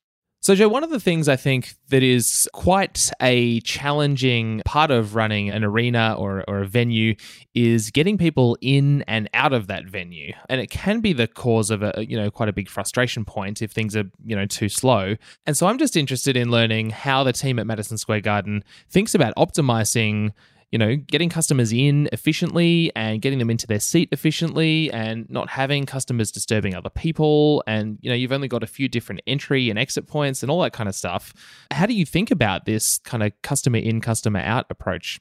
So, 0.43 0.55
Joe, 0.55 0.69
one 0.69 0.83
of 0.83 0.89
the 0.89 0.99
things 0.99 1.29
I 1.29 1.37
think 1.37 1.75
that 1.91 2.03
is 2.03 2.49
quite 2.55 3.11
a 3.21 3.61
challenging 3.61 4.63
part 4.65 4.91
of 4.91 5.15
running 5.15 5.51
an 5.51 5.65
arena 5.65 6.15
or, 6.17 6.45
or 6.49 6.63
a 6.63 6.67
venue 6.67 7.15
is 7.55 7.91
getting 7.91 8.17
people 8.17 8.57
in 8.63 9.03
and 9.03 9.29
out 9.35 9.53
of 9.53 9.67
that 9.67 9.85
venue. 9.85 10.33
And 10.49 10.59
it 10.59 10.71
can 10.71 11.01
be 11.01 11.13
the 11.13 11.27
cause 11.27 11.71
of 11.71 11.83
a, 11.83 12.07
you 12.09 12.17
know, 12.17 12.31
quite 12.31 12.49
a 12.49 12.55
big 12.55 12.71
frustration 12.71 13.27
point 13.27 13.61
if 13.61 13.71
things 13.71 13.95
are, 13.95 14.11
you 14.25 14.35
know, 14.35 14.47
too 14.47 14.71
slow. 14.71 15.15
And 15.45 15.59
so 15.59 15.67
I'm 15.67 15.77
just 15.77 15.95
interested 15.95 16.39
in 16.39 16.51
learning 16.51 16.89
how 16.89 17.23
the 17.23 17.35
team 17.35 17.59
at 17.59 17.67
Madison 17.67 17.99
Square 17.99 18.23
Garden 18.23 18.65
thinks 18.89 19.15
about 19.15 19.35
optimizing 19.37 20.33
you 20.71 20.79
know, 20.79 20.97
getting 20.97 21.29
customers 21.29 21.73
in 21.73 22.09
efficiently 22.13 22.93
and 22.95 23.21
getting 23.21 23.39
them 23.39 23.51
into 23.51 23.67
their 23.67 23.81
seat 23.81 24.09
efficiently 24.13 24.91
and 24.93 25.29
not 25.29 25.51
having 25.51 25.85
customers 25.85 26.31
disturbing 26.31 26.75
other 26.75 26.91
people. 26.91 27.65
And, 27.67 27.99
you 28.01 28.09
know, 28.09 28.15
you've 28.15 28.33
only 28.33 28.49
got 28.49 28.63
a 28.63 28.69
few 28.69 28.89
different 28.89 29.21
entry 29.27 29.69
and 29.69 29.79
exit 29.79 30.07
points 30.07 30.43
and 30.43 30.51
all 30.51 30.61
that 30.63 30.73
kind 30.73 30.89
of 30.89 30.95
stuff. 30.95 31.35
How 31.73 31.87
do 31.87 31.95
you 31.95 32.07
think 32.07 32.31
about 32.31 32.67
this 32.67 32.99
kind 32.99 33.23
of 33.23 33.33
customer 33.43 33.79
in, 33.79 34.01
customer 34.01 34.41
out 34.41 34.67
approach? 34.71 35.19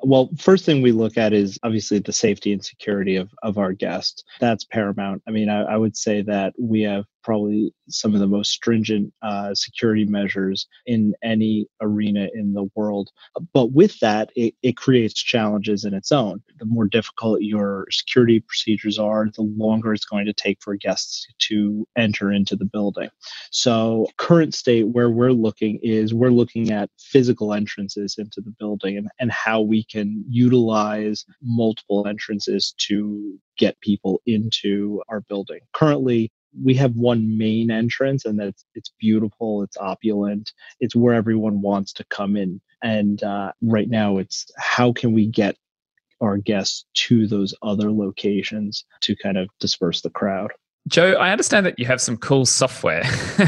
Well, 0.00 0.30
first 0.36 0.64
thing 0.64 0.82
we 0.82 0.92
look 0.92 1.16
at 1.16 1.32
is 1.32 1.58
obviously 1.62 1.98
the 1.98 2.12
safety 2.12 2.52
and 2.52 2.64
security 2.64 3.16
of, 3.16 3.30
of 3.42 3.58
our 3.58 3.72
guests. 3.72 4.24
That's 4.40 4.64
paramount. 4.64 5.22
I 5.26 5.30
mean, 5.30 5.48
I, 5.48 5.62
I 5.62 5.76
would 5.76 5.96
say 5.96 6.22
that 6.22 6.54
we 6.58 6.82
have 6.82 7.06
probably 7.26 7.74
some 7.88 8.14
of 8.14 8.20
the 8.20 8.26
most 8.28 8.52
stringent 8.52 9.12
uh, 9.20 9.52
security 9.52 10.04
measures 10.04 10.68
in 10.86 11.12
any 11.24 11.66
arena 11.80 12.28
in 12.32 12.52
the 12.52 12.70
world. 12.76 13.10
But 13.52 13.72
with 13.72 13.98
that, 13.98 14.30
it, 14.36 14.54
it 14.62 14.76
creates 14.76 15.12
challenges 15.12 15.84
in 15.84 15.92
its 15.92 16.12
own. 16.12 16.40
The 16.60 16.66
more 16.66 16.86
difficult 16.86 17.42
your 17.42 17.88
security 17.90 18.38
procedures 18.38 18.96
are, 18.96 19.26
the 19.34 19.42
longer 19.42 19.92
it's 19.92 20.04
going 20.04 20.26
to 20.26 20.32
take 20.32 20.58
for 20.62 20.76
guests 20.76 21.26
to 21.48 21.84
enter 21.98 22.30
into 22.30 22.54
the 22.54 22.64
building. 22.64 23.08
So, 23.50 24.06
current 24.18 24.54
state 24.54 24.86
where 24.86 25.10
we're 25.10 25.32
looking 25.32 25.80
is 25.82 26.14
we're 26.14 26.30
looking 26.30 26.70
at 26.70 26.90
physical 26.96 27.52
entrances 27.52 28.16
into 28.18 28.40
the 28.40 28.54
building 28.60 28.98
and, 28.98 29.08
and 29.18 29.32
how 29.32 29.62
we 29.62 29.82
can 29.82 30.24
utilize 30.28 31.24
multiple 31.42 32.06
entrances 32.06 32.72
to 32.78 33.36
get 33.58 33.80
people 33.80 34.20
into 34.26 35.02
our 35.08 35.22
building. 35.22 35.60
Currently, 35.72 36.30
we 36.62 36.74
have 36.74 36.94
one 36.94 37.36
main 37.36 37.70
entrance 37.70 38.24
and 38.24 38.38
that's 38.38 38.64
it's 38.74 38.92
beautiful 38.98 39.62
it's 39.62 39.76
opulent 39.78 40.52
it's 40.80 40.96
where 40.96 41.14
everyone 41.14 41.60
wants 41.60 41.92
to 41.92 42.04
come 42.04 42.36
in 42.36 42.60
and 42.82 43.22
uh, 43.22 43.52
right 43.62 43.88
now 43.88 44.18
it's 44.18 44.46
how 44.58 44.92
can 44.92 45.12
we 45.12 45.26
get 45.26 45.56
our 46.20 46.38
guests 46.38 46.86
to 46.94 47.26
those 47.26 47.54
other 47.62 47.92
locations 47.92 48.84
to 49.00 49.14
kind 49.16 49.36
of 49.36 49.48
disperse 49.60 50.00
the 50.00 50.10
crowd 50.10 50.52
Joe, 50.88 51.14
I 51.14 51.32
understand 51.32 51.66
that 51.66 51.80
you 51.80 51.86
have 51.86 52.00
some 52.00 52.16
cool 52.16 52.46
software 52.46 53.02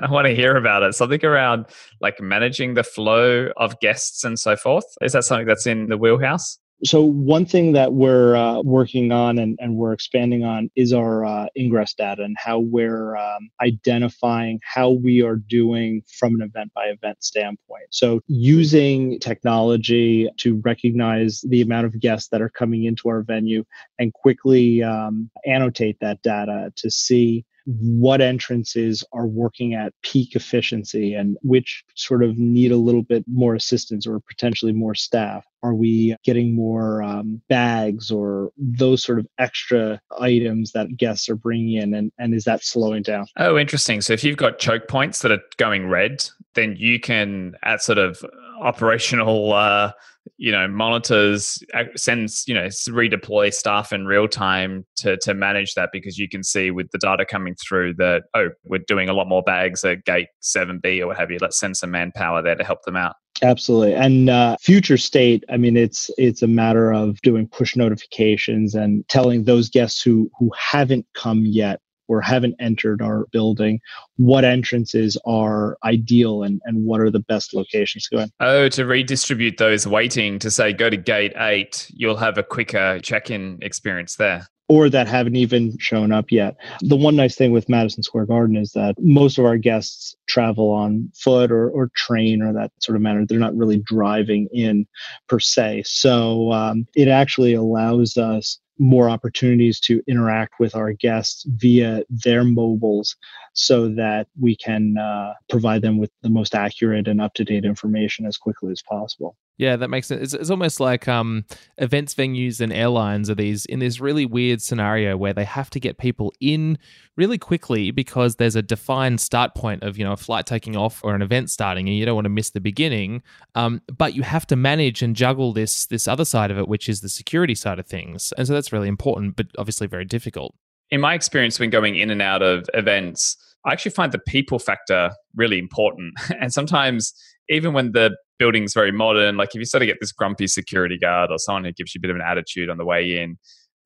I 0.00 0.08
want 0.08 0.28
to 0.28 0.34
hear 0.34 0.56
about 0.56 0.84
it. 0.84 0.94
Something 0.94 1.24
around 1.24 1.66
like 2.00 2.20
managing 2.20 2.74
the 2.74 2.84
flow 2.84 3.48
of 3.56 3.80
guests 3.80 4.22
and 4.22 4.38
so 4.38 4.54
forth. 4.54 4.84
Is 5.02 5.12
that 5.12 5.24
something 5.24 5.46
that's 5.46 5.66
in 5.66 5.88
the 5.88 5.98
wheelhouse? 5.98 6.56
So 6.84 7.02
one 7.02 7.44
thing 7.44 7.72
that 7.72 7.92
we're 7.92 8.36
uh, 8.36 8.62
working 8.62 9.10
on 9.10 9.38
and, 9.38 9.58
and 9.60 9.74
we're 9.74 9.92
expanding 9.92 10.44
on 10.44 10.70
is 10.76 10.92
our 10.92 11.24
uh, 11.24 11.46
ingress 11.56 11.94
data 11.94 12.22
and 12.22 12.36
how 12.38 12.60
we're 12.60 13.16
um, 13.16 13.50
identifying 13.60 14.60
how 14.62 14.90
we 14.90 15.22
are 15.22 15.36
doing 15.36 16.02
from 16.18 16.34
an 16.36 16.42
event 16.42 16.72
by 16.74 16.86
event 16.86 17.22
standpoint. 17.22 17.86
So 17.90 18.20
using 18.28 19.18
technology 19.18 20.28
to 20.38 20.60
recognize 20.64 21.44
the 21.48 21.62
amount 21.62 21.86
of 21.86 21.98
guests 21.98 22.28
that 22.28 22.40
are 22.40 22.48
coming 22.48 22.84
into 22.84 23.08
our 23.08 23.22
venue 23.22 23.64
and 23.98 24.12
quickly 24.12 24.82
um, 24.82 25.30
annotate 25.44 25.98
that 26.00 26.22
data 26.22 26.72
to 26.76 26.90
see 26.90 27.44
what 27.66 28.20
entrances 28.20 29.04
are 29.12 29.26
working 29.26 29.74
at 29.74 29.92
peak 30.02 30.34
efficiency 30.34 31.14
and 31.14 31.36
which 31.42 31.84
sort 31.94 32.22
of 32.22 32.38
need 32.38 32.72
a 32.72 32.76
little 32.76 33.02
bit 33.02 33.24
more 33.26 33.54
assistance 33.54 34.06
or 34.06 34.20
potentially 34.20 34.72
more 34.72 34.94
staff? 34.94 35.44
Are 35.62 35.74
we 35.74 36.16
getting 36.24 36.54
more 36.54 37.02
um, 37.02 37.42
bags 37.48 38.10
or 38.10 38.50
those 38.56 39.02
sort 39.02 39.18
of 39.18 39.26
extra 39.38 40.00
items 40.18 40.72
that 40.72 40.96
guests 40.96 41.28
are 41.28 41.36
bringing 41.36 41.74
in? 41.74 41.94
And, 41.94 42.12
and 42.18 42.34
is 42.34 42.44
that 42.44 42.64
slowing 42.64 43.02
down? 43.02 43.26
Oh, 43.36 43.58
interesting. 43.58 44.00
So 44.00 44.12
if 44.12 44.22
you've 44.22 44.36
got 44.36 44.58
choke 44.58 44.88
points 44.88 45.20
that 45.22 45.32
are 45.32 45.42
going 45.56 45.88
red, 45.88 46.24
then 46.54 46.76
you 46.78 47.00
can, 47.00 47.54
at 47.64 47.82
sort 47.82 47.98
of 47.98 48.24
operational 48.60 49.52
uh, 49.52 49.92
you 50.38 50.52
know 50.52 50.66
monitors 50.68 51.62
sends 51.96 52.44
you 52.46 52.54
know 52.54 52.66
redeploy 52.66 53.52
staff 53.52 53.92
in 53.92 54.06
real 54.06 54.28
time 54.28 54.86
to 54.96 55.16
to 55.18 55.34
manage 55.34 55.74
that 55.74 55.90
because 55.92 56.16
you 56.16 56.28
can 56.28 56.42
see 56.42 56.70
with 56.70 56.88
the 56.92 56.98
data 56.98 57.26
coming 57.26 57.54
through 57.56 57.92
that 57.94 58.22
oh 58.34 58.48
we're 58.64 58.80
doing 58.86 59.08
a 59.08 59.12
lot 59.12 59.28
more 59.28 59.42
bags 59.42 59.84
at 59.84 60.04
gate 60.04 60.28
7b 60.42 61.00
or 61.00 61.08
what 61.08 61.18
have 61.18 61.30
you. 61.30 61.38
Let's 61.40 61.58
send 61.58 61.76
some 61.76 61.90
manpower 61.90 62.42
there 62.42 62.54
to 62.54 62.64
help 62.64 62.82
them 62.84 62.96
out. 62.96 63.16
Absolutely. 63.42 63.94
And 63.94 64.30
uh, 64.30 64.56
future 64.60 64.96
state 64.96 65.44
i 65.50 65.56
mean 65.56 65.76
it's 65.76 66.10
it's 66.18 66.42
a 66.42 66.46
matter 66.46 66.92
of 66.92 67.20
doing 67.22 67.48
push 67.48 67.76
notifications 67.76 68.74
and 68.74 69.06
telling 69.08 69.44
those 69.44 69.68
guests 69.68 70.00
who 70.00 70.30
who 70.38 70.50
haven't 70.56 71.06
come 71.14 71.44
yet 71.44 71.80
or 72.08 72.20
haven't 72.20 72.56
entered 72.58 73.00
our 73.02 73.26
building, 73.32 73.80
what 74.16 74.44
entrances 74.44 75.16
are 75.24 75.78
ideal 75.84 76.42
and, 76.42 76.60
and 76.64 76.84
what 76.84 77.00
are 77.00 77.10
the 77.10 77.20
best 77.20 77.54
locations 77.54 78.08
to 78.08 78.16
go 78.16 78.22
in. 78.22 78.30
Oh, 78.40 78.68
to 78.70 78.84
redistribute 78.84 79.58
those 79.58 79.86
waiting 79.86 80.38
to 80.40 80.50
say 80.50 80.72
go 80.72 80.90
to 80.90 80.96
gate 80.96 81.34
eight, 81.36 81.90
you'll 81.94 82.16
have 82.16 82.38
a 82.38 82.42
quicker 82.42 82.98
check 83.00 83.30
in 83.30 83.58
experience 83.62 84.16
there 84.16 84.48
or 84.68 84.90
that 84.90 85.08
haven't 85.08 85.36
even 85.36 85.76
shown 85.78 86.12
up 86.12 86.30
yet. 86.30 86.56
The 86.82 86.96
one 86.96 87.16
nice 87.16 87.34
thing 87.34 87.52
with 87.52 87.68
Madison 87.68 88.02
Square 88.02 88.26
Garden 88.26 88.56
is 88.56 88.72
that 88.72 88.96
most 88.98 89.38
of 89.38 89.46
our 89.46 89.56
guests 89.56 90.14
travel 90.28 90.70
on 90.70 91.10
foot 91.14 91.50
or, 91.50 91.70
or 91.70 91.90
train 91.96 92.42
or 92.42 92.52
that 92.52 92.70
sort 92.80 92.96
of 92.96 93.02
manner. 93.02 93.24
They're 93.24 93.38
not 93.38 93.56
really 93.56 93.78
driving 93.78 94.46
in 94.52 94.86
per 95.26 95.40
se. 95.40 95.84
So 95.86 96.52
um, 96.52 96.86
it 96.94 97.08
actually 97.08 97.54
allows 97.54 98.18
us 98.18 98.58
more 98.78 99.10
opportunities 99.10 99.80
to 99.80 100.02
interact 100.06 100.54
with 100.60 100.74
our 100.74 100.92
guests 100.92 101.44
via 101.48 102.02
their 102.08 102.44
mobiles 102.44 103.16
so 103.52 103.88
that 103.88 104.28
we 104.38 104.56
can 104.56 104.96
uh, 104.96 105.34
provide 105.48 105.82
them 105.82 105.98
with 105.98 106.10
the 106.22 106.30
most 106.30 106.54
accurate 106.54 107.08
and 107.08 107.20
up-to-date 107.20 107.64
information 107.64 108.26
as 108.26 108.36
quickly 108.36 108.70
as 108.70 108.82
possible 108.82 109.36
yeah, 109.58 109.74
that 109.74 109.88
makes 109.88 110.06
sense. 110.06 110.22
It's, 110.22 110.34
it's 110.34 110.50
almost 110.50 110.78
like 110.78 111.08
um, 111.08 111.44
events 111.78 112.14
venues 112.14 112.60
and 112.60 112.72
airlines 112.72 113.28
are 113.28 113.34
these 113.34 113.66
in 113.66 113.80
this 113.80 113.98
really 113.98 114.24
weird 114.24 114.62
scenario 114.62 115.16
where 115.16 115.32
they 115.32 115.44
have 115.44 115.68
to 115.70 115.80
get 115.80 115.98
people 115.98 116.32
in 116.40 116.78
really 117.16 117.38
quickly 117.38 117.90
because 117.90 118.36
there's 118.36 118.54
a 118.54 118.62
defined 118.62 119.20
start 119.20 119.56
point 119.56 119.82
of 119.82 119.98
you 119.98 120.04
know 120.04 120.12
a 120.12 120.16
flight 120.16 120.46
taking 120.46 120.76
off 120.76 121.02
or 121.02 121.16
an 121.16 121.22
event 121.22 121.50
starting, 121.50 121.88
and 121.88 121.98
you 121.98 122.06
don't 122.06 122.14
want 122.14 122.24
to 122.24 122.30
miss 122.30 122.50
the 122.50 122.60
beginning. 122.60 123.20
Um, 123.56 123.82
but 123.96 124.14
you 124.14 124.22
have 124.22 124.46
to 124.46 124.56
manage 124.56 125.02
and 125.02 125.16
juggle 125.16 125.52
this 125.52 125.86
this 125.86 126.06
other 126.06 126.24
side 126.24 126.52
of 126.52 126.58
it, 126.58 126.68
which 126.68 126.88
is 126.88 127.00
the 127.00 127.08
security 127.08 127.56
side 127.56 127.80
of 127.80 127.86
things, 127.86 128.32
and 128.38 128.46
so 128.46 128.52
that's 128.52 128.72
really 128.72 128.88
important, 128.88 129.34
but 129.34 129.46
obviously 129.58 129.88
very 129.88 130.04
difficult. 130.04 130.54
In 130.90 131.00
my 131.00 131.14
experience, 131.14 131.58
when 131.58 131.70
going 131.70 131.96
in 131.96 132.10
and 132.10 132.22
out 132.22 132.42
of 132.42 132.70
events, 132.74 133.36
I 133.66 133.72
actually 133.72 133.90
find 133.90 134.12
the 134.12 134.20
people 134.20 134.60
factor 134.60 135.10
really 135.34 135.58
important, 135.58 136.14
and 136.40 136.52
sometimes 136.52 137.12
even 137.48 137.72
when 137.72 137.90
the 137.90 138.16
building's 138.38 138.74
very 138.74 138.92
modern, 138.92 139.36
like 139.36 139.50
if 139.54 139.58
you 139.58 139.64
sort 139.64 139.82
of 139.82 139.86
get 139.86 139.98
this 140.00 140.12
grumpy 140.12 140.46
security 140.46 140.98
guard 140.98 141.30
or 141.30 141.38
someone 141.38 141.64
who 141.64 141.72
gives 141.72 141.94
you 141.94 141.98
a 141.98 142.02
bit 142.02 142.10
of 142.10 142.16
an 142.16 142.22
attitude 142.22 142.70
on 142.70 142.78
the 142.78 142.84
way 142.84 143.18
in, 143.20 143.36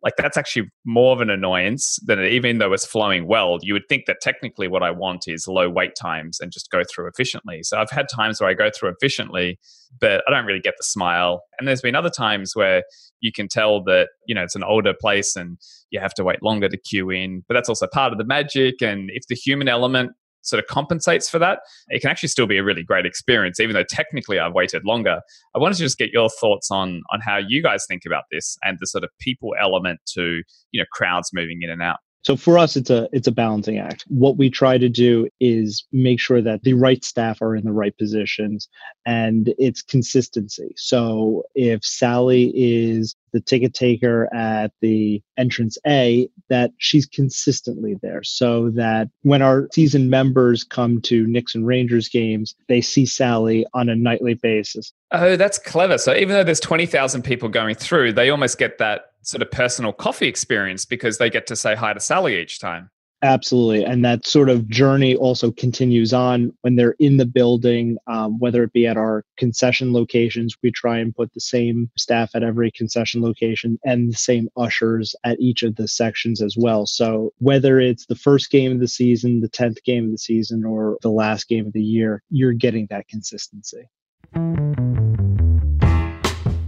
like 0.02 0.14
that's 0.16 0.36
actually 0.36 0.68
more 0.84 1.12
of 1.12 1.20
an 1.20 1.30
annoyance 1.30 1.98
than 2.06 2.20
even 2.20 2.58
though 2.58 2.72
it's 2.72 2.84
flowing 2.84 3.26
well. 3.28 3.58
You 3.62 3.72
would 3.74 3.88
think 3.88 4.06
that 4.06 4.16
technically 4.20 4.66
what 4.66 4.82
I 4.82 4.90
want 4.90 5.28
is 5.28 5.46
low 5.46 5.70
wait 5.70 5.92
times 6.00 6.40
and 6.40 6.50
just 6.50 6.70
go 6.70 6.82
through 6.92 7.06
efficiently. 7.08 7.62
So 7.62 7.78
I've 7.78 7.90
had 7.90 8.06
times 8.12 8.40
where 8.40 8.50
I 8.50 8.54
go 8.54 8.68
through 8.76 8.90
efficiently, 8.90 9.60
but 10.00 10.24
I 10.26 10.32
don't 10.32 10.44
really 10.44 10.60
get 10.60 10.74
the 10.76 10.84
smile. 10.84 11.42
And 11.58 11.68
there's 11.68 11.82
been 11.82 11.94
other 11.94 12.10
times 12.10 12.56
where 12.56 12.82
you 13.20 13.30
can 13.30 13.46
tell 13.46 13.84
that, 13.84 14.08
you 14.26 14.34
know, 14.34 14.42
it's 14.42 14.56
an 14.56 14.64
older 14.64 14.92
place 14.92 15.36
and 15.36 15.56
you 15.90 16.00
have 16.00 16.14
to 16.14 16.24
wait 16.24 16.42
longer 16.42 16.68
to 16.68 16.76
queue 16.76 17.10
in. 17.10 17.44
But 17.46 17.54
that's 17.54 17.68
also 17.68 17.86
part 17.86 18.10
of 18.10 18.18
the 18.18 18.24
magic. 18.24 18.82
And 18.82 19.08
if 19.12 19.28
the 19.28 19.36
human 19.36 19.68
element 19.68 20.12
sort 20.42 20.62
of 20.62 20.68
compensates 20.68 21.28
for 21.28 21.38
that, 21.38 21.60
it 21.88 22.00
can 22.00 22.10
actually 22.10 22.28
still 22.28 22.46
be 22.46 22.58
a 22.58 22.64
really 22.64 22.82
great 22.82 23.06
experience, 23.06 23.60
even 23.60 23.74
though 23.74 23.84
technically 23.84 24.38
I've 24.38 24.52
waited 24.52 24.84
longer. 24.84 25.20
I 25.54 25.58
wanted 25.58 25.76
to 25.76 25.82
just 25.82 25.98
get 25.98 26.10
your 26.10 26.28
thoughts 26.28 26.70
on 26.70 27.02
on 27.12 27.20
how 27.20 27.38
you 27.38 27.62
guys 27.62 27.84
think 27.88 28.02
about 28.04 28.24
this 28.30 28.56
and 28.62 28.78
the 28.80 28.86
sort 28.86 29.04
of 29.04 29.10
people 29.20 29.54
element 29.60 30.00
to 30.14 30.42
you 30.72 30.80
know 30.80 30.86
crowds 30.92 31.30
moving 31.32 31.60
in 31.62 31.70
and 31.70 31.82
out. 31.82 31.98
So 32.22 32.36
for 32.36 32.56
us, 32.56 32.76
it's 32.76 32.90
a 32.90 33.08
it's 33.12 33.26
a 33.26 33.32
balancing 33.32 33.78
act. 33.78 34.04
What 34.08 34.36
we 34.36 34.48
try 34.48 34.78
to 34.78 34.88
do 34.88 35.28
is 35.40 35.84
make 35.92 36.20
sure 36.20 36.40
that 36.40 36.62
the 36.62 36.74
right 36.74 37.04
staff 37.04 37.42
are 37.42 37.56
in 37.56 37.64
the 37.64 37.72
right 37.72 37.96
positions, 37.98 38.68
and 39.04 39.52
it's 39.58 39.82
consistency. 39.82 40.72
So 40.76 41.42
if 41.54 41.84
Sally 41.84 42.52
is 42.54 43.16
the 43.32 43.40
ticket 43.40 43.74
taker 43.74 44.32
at 44.34 44.72
the 44.80 45.22
entrance 45.36 45.78
A, 45.86 46.28
that 46.48 46.70
she's 46.78 47.06
consistently 47.06 47.96
there, 48.02 48.22
so 48.22 48.70
that 48.70 49.08
when 49.22 49.42
our 49.42 49.68
season 49.72 50.08
members 50.08 50.62
come 50.62 51.00
to 51.02 51.26
Knicks 51.26 51.54
and 51.54 51.66
Rangers 51.66 52.08
games, 52.08 52.54
they 52.68 52.80
see 52.80 53.04
Sally 53.04 53.66
on 53.74 53.88
a 53.88 53.96
nightly 53.96 54.34
basis. 54.34 54.92
Oh, 55.10 55.36
that's 55.36 55.58
clever. 55.58 55.98
So 55.98 56.14
even 56.14 56.30
though 56.36 56.44
there's 56.44 56.60
twenty 56.60 56.86
thousand 56.86 57.22
people 57.22 57.48
going 57.48 57.74
through, 57.74 58.12
they 58.12 58.30
almost 58.30 58.58
get 58.58 58.78
that 58.78 59.06
sort 59.22 59.42
of 59.42 59.50
personal 59.50 59.92
coffee 59.92 60.26
experience 60.26 60.84
because 60.84 61.18
they 61.18 61.30
get 61.30 61.46
to 61.46 61.56
say 61.56 61.74
hi 61.74 61.92
to 61.92 62.00
Sally 62.00 62.40
each 62.40 62.60
time. 62.60 62.90
Absolutely. 63.24 63.84
And 63.84 64.04
that 64.04 64.26
sort 64.26 64.48
of 64.48 64.68
journey 64.68 65.14
also 65.14 65.52
continues 65.52 66.12
on 66.12 66.52
when 66.62 66.74
they're 66.74 66.96
in 66.98 67.18
the 67.18 67.26
building, 67.26 67.96
um, 68.08 68.36
whether 68.40 68.64
it 68.64 68.72
be 68.72 68.84
at 68.84 68.96
our 68.96 69.24
concession 69.38 69.92
locations. 69.92 70.56
We 70.60 70.72
try 70.72 70.98
and 70.98 71.14
put 71.14 71.32
the 71.32 71.40
same 71.40 71.88
staff 71.96 72.32
at 72.34 72.42
every 72.42 72.72
concession 72.72 73.22
location 73.22 73.78
and 73.84 74.12
the 74.12 74.16
same 74.16 74.48
ushers 74.56 75.14
at 75.22 75.38
each 75.38 75.62
of 75.62 75.76
the 75.76 75.86
sections 75.86 76.42
as 76.42 76.56
well. 76.58 76.84
So 76.84 77.32
whether 77.38 77.78
it's 77.78 78.06
the 78.06 78.16
first 78.16 78.50
game 78.50 78.72
of 78.72 78.80
the 78.80 78.88
season, 78.88 79.40
the 79.40 79.48
10th 79.48 79.84
game 79.84 80.06
of 80.06 80.10
the 80.10 80.18
season, 80.18 80.64
or 80.64 80.98
the 81.02 81.10
last 81.10 81.48
game 81.48 81.66
of 81.66 81.72
the 81.72 81.82
year, 81.82 82.24
you're 82.28 82.52
getting 82.52 82.88
that 82.90 83.06
consistency. 83.06 83.88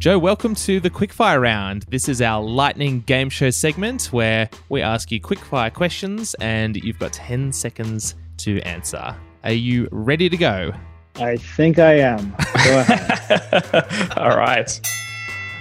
Joe, 0.04 0.18
welcome 0.18 0.54
to 0.56 0.80
the 0.80 0.90
Quickfire 0.90 1.40
Round. 1.40 1.86
This 1.88 2.10
is 2.10 2.20
our 2.20 2.42
lightning 2.44 3.00
game 3.06 3.30
show 3.30 3.48
segment 3.48 4.12
where 4.12 4.50
we 4.68 4.82
ask 4.82 5.10
you 5.10 5.18
quickfire 5.18 5.72
questions 5.72 6.34
and 6.40 6.76
you've 6.76 6.98
got 6.98 7.14
10 7.14 7.54
seconds 7.54 8.14
to 8.36 8.60
answer. 8.64 9.16
Are 9.44 9.52
you 9.52 9.88
ready 9.90 10.28
to 10.28 10.36
go? 10.36 10.72
I 11.14 11.38
think 11.38 11.78
I 11.78 12.00
am. 12.00 12.32
Go 12.32 12.80
ahead. 12.80 14.12
All 14.18 14.36
right. 14.36 14.78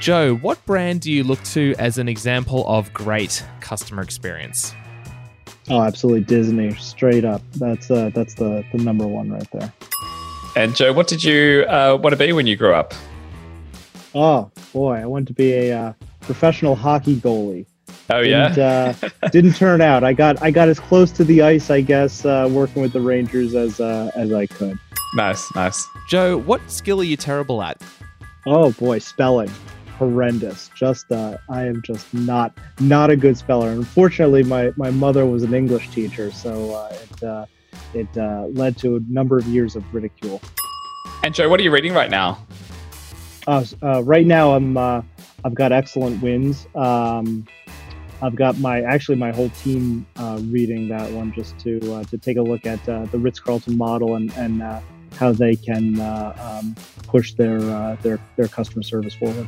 Joe, 0.01 0.35
what 0.35 0.65
brand 0.65 0.99
do 0.99 1.09
you 1.09 1.23
look 1.23 1.41
to 1.43 1.73
as 1.79 1.97
an 1.97 2.09
example 2.09 2.67
of 2.67 2.91
great 2.91 3.45
customer 3.61 4.01
experience? 4.01 4.75
Oh, 5.69 5.83
absolutely 5.83 6.25
Disney, 6.25 6.75
straight 6.75 7.23
up. 7.23 7.41
That's 7.53 7.89
uh, 7.89 8.11
that's 8.13 8.33
the 8.33 8.65
the 8.73 8.79
number 8.79 9.07
one 9.07 9.31
right 9.31 9.49
there. 9.53 9.71
And 10.57 10.75
Joe, 10.75 10.91
what 10.91 11.07
did 11.07 11.23
you 11.23 11.63
uh, 11.69 11.97
want 11.97 12.11
to 12.11 12.17
be 12.17 12.33
when 12.33 12.45
you 12.45 12.57
grew 12.57 12.73
up? 12.73 12.93
Oh 14.15 14.51
boy, 14.71 14.95
I 14.95 15.05
wanted 15.05 15.27
to 15.27 15.33
be 15.33 15.53
a 15.53 15.77
uh, 15.77 15.93
professional 16.21 16.75
hockey 16.75 17.15
goalie. 17.15 17.65
Oh 18.09 18.19
yeah, 18.19 18.49
didn't, 18.49 19.13
uh, 19.23 19.29
didn't 19.29 19.55
turn 19.55 19.81
out. 19.81 20.03
I 20.03 20.13
got 20.13 20.41
I 20.41 20.51
got 20.51 20.67
as 20.67 20.79
close 20.79 21.11
to 21.13 21.23
the 21.23 21.41
ice, 21.41 21.69
I 21.69 21.81
guess, 21.81 22.25
uh, 22.25 22.49
working 22.51 22.81
with 22.81 22.93
the 22.93 23.01
Rangers 23.01 23.55
as 23.55 23.79
uh, 23.79 24.11
as 24.15 24.31
I 24.33 24.45
could. 24.45 24.77
Nice, 25.15 25.53
nice. 25.55 25.87
Joe, 26.09 26.37
what 26.37 26.61
skill 26.69 26.99
are 27.01 27.05
you 27.05 27.17
terrible 27.17 27.61
at? 27.61 27.81
Oh 28.45 28.71
boy, 28.73 28.99
spelling 28.99 29.51
horrendous. 29.97 30.69
Just 30.75 31.11
uh, 31.11 31.37
I 31.49 31.65
am 31.65 31.81
just 31.81 32.13
not 32.13 32.57
not 32.79 33.09
a 33.09 33.15
good 33.15 33.37
speller. 33.37 33.69
Unfortunately, 33.69 34.43
my 34.43 34.71
my 34.75 34.91
mother 34.91 35.25
was 35.25 35.43
an 35.43 35.53
English 35.53 35.89
teacher, 35.89 36.31
so 36.31 36.73
uh, 36.73 36.93
it 36.93 37.23
uh, 37.23 37.45
it 37.93 38.17
uh, 38.17 38.47
led 38.51 38.77
to 38.79 38.97
a 38.97 38.99
number 39.07 39.37
of 39.37 39.45
years 39.45 39.75
of 39.75 39.93
ridicule. 39.93 40.41
And 41.23 41.33
Joe, 41.33 41.47
what 41.47 41.59
are 41.59 41.63
you 41.63 41.71
reading 41.71 41.93
right 41.93 42.11
now? 42.11 42.45
Uh, 43.47 43.65
uh, 43.81 44.03
right 44.03 44.25
now, 44.25 44.53
I'm 44.53 44.77
I've 44.77 45.55
got 45.55 45.71
Excellence 45.71 46.21
Wins. 46.21 46.67
Um, 46.75 47.45
I've 48.21 48.35
got 48.35 48.57
my 48.59 48.81
actually 48.81 49.17
my 49.17 49.31
whole 49.31 49.49
team 49.49 50.05
reading 50.49 50.87
that 50.89 51.11
one 51.11 51.33
just 51.33 51.57
to 51.59 51.79
to 52.05 52.17
take 52.17 52.37
a 52.37 52.41
look 52.41 52.65
at 52.65 52.83
the 52.85 53.19
Ritz 53.19 53.39
Carlton 53.39 53.77
model 53.77 54.15
and 54.15 54.31
and 54.37 54.63
how 55.15 55.31
they 55.31 55.55
can 55.55 55.99
um, 55.99 56.75
push 57.07 57.33
their 57.33 57.59
their 57.97 58.19
their 58.37 58.47
customer 58.47 58.83
service 58.83 59.13
forward. 59.13 59.47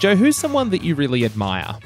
Joe, 0.00 0.16
who's 0.16 0.36
someone 0.36 0.70
that 0.70 0.82
you 0.82 0.94
really 0.94 1.24
admire? 1.24 1.76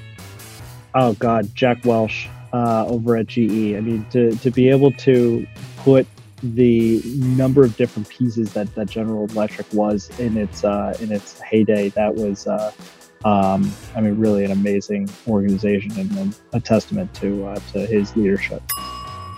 Oh 0.95 1.15
God, 1.15 1.53
Jack 1.55 1.85
Welch 1.85 2.29
uh, 2.53 2.87
over 2.87 3.17
at 3.17 3.27
GE. 3.27 3.75
I 3.75 3.81
mean, 3.81 4.07
to 4.11 4.37
to 4.37 4.51
be 4.51 4.71
able 4.71 4.93
to 4.93 5.47
put 5.79 6.07
the 6.53 7.01
number 7.17 7.65
of 7.65 7.77
different 7.77 8.09
pieces 8.09 8.53
that, 8.53 8.75
that 8.75 8.89
General 8.89 9.25
Electric 9.25 9.73
was 9.73 10.11
in 10.21 10.37
its 10.37 10.63
uh, 10.63 10.97
in 11.01 11.11
its 11.11 11.41
heyday, 11.41 11.89
that 11.91 12.15
was, 12.15 12.47
uh, 12.47 12.71
um, 13.25 13.73
I 13.97 14.03
mean, 14.03 14.19
really 14.19 14.45
an 14.45 14.51
amazing 14.51 15.09
organization 15.27 15.93
and 15.99 16.37
a 16.53 16.61
testament 16.61 17.15
to 17.15 17.47
uh, 17.47 17.55
to 17.73 17.87
his 17.87 18.15
leadership. 18.15 18.63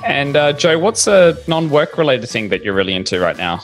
And 0.05 0.37
uh, 0.37 0.53
Joe, 0.53 0.79
what's 0.79 1.07
a 1.07 1.37
non-work 1.47 1.97
related 1.97 2.29
thing 2.29 2.49
that 2.49 2.65
you're 2.65 2.75
really 2.75 2.95
into 2.95 3.21
right 3.21 3.37
now? 3.37 3.61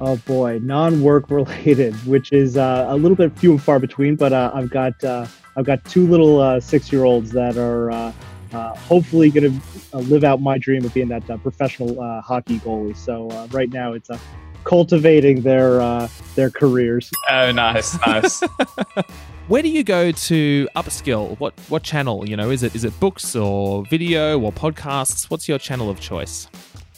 Oh 0.00 0.16
boy, 0.16 0.58
non-work 0.60 1.30
related, 1.30 1.94
which 2.06 2.32
is 2.32 2.56
uh, 2.56 2.86
a 2.88 2.96
little 2.96 3.16
bit 3.16 3.36
few 3.38 3.52
and 3.52 3.62
far 3.62 3.78
between. 3.78 4.16
But 4.16 4.32
uh, 4.32 4.50
I've 4.52 4.70
got 4.70 5.02
uh, 5.04 5.26
I've 5.56 5.64
got 5.64 5.84
two 5.84 6.06
little 6.08 6.40
uh, 6.40 6.58
six-year-olds 6.58 7.30
that 7.30 7.56
are 7.56 7.90
uh, 7.92 8.12
uh, 8.52 8.74
hopefully 8.74 9.30
going 9.30 9.52
to 9.52 9.73
live 10.00 10.24
out 10.24 10.40
my 10.40 10.58
dream 10.58 10.84
of 10.84 10.92
being 10.94 11.08
that 11.08 11.26
professional 11.42 12.20
hockey 12.22 12.58
goalie. 12.60 12.96
So 12.96 13.28
right 13.52 13.70
now 13.70 13.92
it's 13.92 14.10
cultivating 14.64 15.42
their 15.42 16.08
their 16.34 16.50
careers. 16.50 17.10
Oh, 17.30 17.52
nice, 17.52 17.98
nice. 18.06 18.42
Where 19.46 19.60
do 19.60 19.68
you 19.68 19.84
go 19.84 20.10
to 20.10 20.68
upskill? 20.74 21.38
What 21.38 21.52
what 21.68 21.82
channel? 21.82 22.26
You 22.26 22.34
know, 22.34 22.50
is 22.50 22.62
it 22.62 22.74
is 22.74 22.82
it 22.82 22.98
books 22.98 23.36
or 23.36 23.84
video 23.90 24.40
or 24.40 24.50
podcasts? 24.50 25.28
What's 25.28 25.46
your 25.46 25.58
channel 25.58 25.90
of 25.90 26.00
choice? 26.00 26.48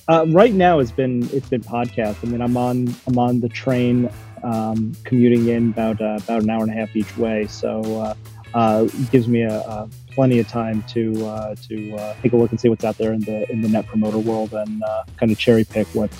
Uh, 0.08 0.26
right 0.28 0.54
now, 0.54 0.78
it's 0.78 0.92
been 0.92 1.28
it's 1.32 1.48
been 1.48 1.62
podcast. 1.62 2.18
I 2.22 2.28
mean, 2.28 2.40
I'm 2.40 2.56
on 2.56 2.94
I'm 3.08 3.18
on 3.18 3.40
the 3.40 3.48
train, 3.48 4.08
um, 4.44 4.94
commuting 5.02 5.48
in 5.48 5.70
about 5.70 6.00
uh, 6.00 6.20
about 6.22 6.44
an 6.44 6.50
hour 6.50 6.62
and 6.62 6.70
a 6.70 6.74
half 6.74 6.94
each 6.94 7.16
way. 7.18 7.48
So 7.48 7.80
uh, 7.80 8.14
uh 8.54 8.84
gives 9.10 9.26
me 9.26 9.42
a, 9.42 9.58
a, 9.58 9.90
plenty 10.16 10.40
of 10.40 10.48
time 10.48 10.82
to 10.94 11.02
uh, 11.26 11.54
to 11.68 11.94
uh, 11.94 12.14
take 12.22 12.32
a 12.32 12.36
look 12.36 12.50
and 12.50 12.60
see 12.60 12.68
what's 12.68 12.84
out 12.84 12.98
there 12.98 13.12
in 13.12 13.20
the 13.20 13.48
in 13.52 13.60
the 13.60 13.68
net 13.68 13.86
promoter 13.86 14.18
world 14.18 14.52
and 14.52 14.82
kind 15.18 15.30
of 15.30 15.38
cherry 15.38 15.64
pick 15.64 15.86
what 15.88 16.12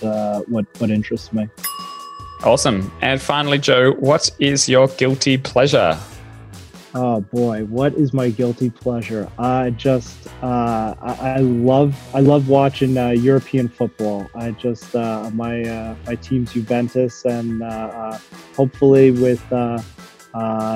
what 0.49 0.67
what 0.79 0.91
interests 0.91 1.33
me. 1.33 1.49
Awesome. 2.45 2.93
And 3.01 3.21
finally, 3.21 3.59
Joe, 3.59 3.93
what 3.93 4.31
is 4.39 4.69
your 4.69 4.87
guilty 4.89 5.39
pleasure? 5.39 5.99
Oh 6.99 7.21
boy, 7.21 7.65
what 7.65 7.93
is 7.93 8.15
my 8.15 8.31
guilty 8.31 8.71
pleasure? 8.71 9.31
I 9.39 9.69
just 9.71 10.29
uh, 10.43 10.95
I, 11.03 11.35
I, 11.37 11.37
love 11.41 11.95
I 12.15 12.21
love 12.21 12.49
watching 12.49 12.97
uh, 12.97 13.11
European 13.11 13.69
football. 13.69 14.27
I 14.35 14.53
just 14.53 14.97
uh, 14.97 15.31
my 15.35 15.63
uh, 15.63 15.95
my 16.07 16.15
team's 16.15 16.55
Juventus, 16.55 17.27
and 17.27 17.63
uh, 17.63 17.67
uh, 17.67 18.19
hopefully 18.57 19.11
with 19.11 19.45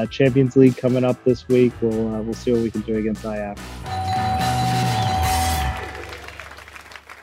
Champions 0.06 0.56
League 0.56 0.76
coming 0.76 1.04
up 1.04 1.22
this 1.24 1.48
week, 1.48 1.72
we'll 1.80 2.22
we'll 2.22 2.34
see 2.34 2.52
what 2.52 2.62
we 2.62 2.70
can 2.70 2.82
do 2.82 2.96
against 2.96 3.24
Ajax. 3.24 3.60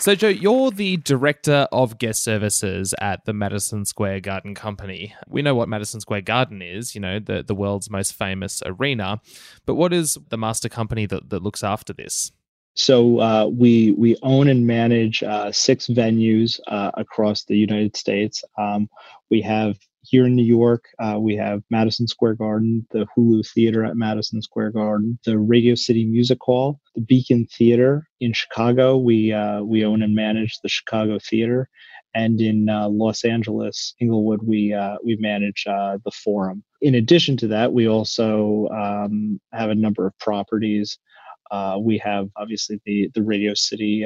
So, 0.07 0.15
Joe, 0.15 0.29
you're 0.29 0.71
the 0.71 0.95
director 0.95 1.67
of 1.69 1.97
guest 1.97 2.23
services 2.23 2.95
at 3.01 3.25
the 3.25 3.33
Madison 3.33 3.83
Square 3.83 4.21
Garden 4.21 4.55
Company. 4.55 5.13
We 5.27 5.41
know 5.41 5.53
what 5.53 5.67
Madison 5.67 5.99
Square 5.99 6.21
Garden 6.21 6.61
is, 6.61 6.95
you 6.95 7.01
know, 7.01 7.19
the, 7.19 7.43
the 7.43 7.53
world's 7.53 7.89
most 7.89 8.13
famous 8.13 8.63
arena. 8.65 9.19
But 9.65 9.75
what 9.75 9.91
is 9.91 10.17
the 10.29 10.37
master 10.37 10.69
company 10.69 11.07
that, 11.07 11.29
that 11.29 11.43
looks 11.43 11.61
after 11.61 11.91
this? 11.91 12.31
So 12.75 13.19
uh, 13.19 13.47
we 13.47 13.91
we 13.97 14.15
own 14.21 14.47
and 14.47 14.65
manage 14.65 15.23
uh, 15.23 15.51
six 15.51 15.87
venues 15.87 16.59
uh, 16.67 16.91
across 16.93 17.43
the 17.43 17.57
United 17.57 17.97
States. 17.97 18.45
Um, 18.57 18.87
we 19.29 19.41
have 19.41 19.77
here 20.09 20.25
in 20.25 20.35
New 20.35 20.45
York, 20.45 20.85
uh, 20.99 21.17
we 21.19 21.35
have 21.35 21.61
Madison 21.69 22.07
Square 22.07 22.35
Garden, 22.35 22.87
the 22.91 23.05
Hulu 23.17 23.45
Theater 23.47 23.83
at 23.83 23.97
Madison 23.97 24.41
Square 24.41 24.71
Garden, 24.71 25.19
the 25.25 25.37
Radio 25.37 25.75
City 25.75 26.05
Music 26.05 26.37
Hall, 26.41 26.79
the 26.95 27.01
Beacon 27.01 27.45
Theater 27.45 28.07
in 28.21 28.31
Chicago. 28.31 28.97
We 28.97 29.33
uh, 29.33 29.63
we 29.63 29.83
own 29.83 30.01
and 30.01 30.15
manage 30.15 30.59
the 30.63 30.69
Chicago 30.69 31.19
Theater, 31.19 31.69
and 32.15 32.39
in 32.39 32.69
uh, 32.69 32.87
Los 32.89 33.25
Angeles, 33.25 33.95
Inglewood, 33.99 34.41
we 34.43 34.73
uh, 34.73 34.95
we 35.03 35.17
manage 35.17 35.65
uh, 35.67 35.97
the 36.05 36.11
Forum. 36.11 36.63
In 36.81 36.95
addition 36.95 37.35
to 37.37 37.47
that, 37.47 37.73
we 37.73 37.87
also 37.87 38.67
um, 38.69 39.41
have 39.51 39.69
a 39.69 39.75
number 39.75 40.07
of 40.07 40.17
properties. 40.19 40.97
Uh, 41.51 41.77
we 41.81 41.97
have 41.97 42.29
obviously 42.37 42.79
the 42.85 43.09
the 43.13 43.23
Radio 43.23 43.53
City 43.53 44.05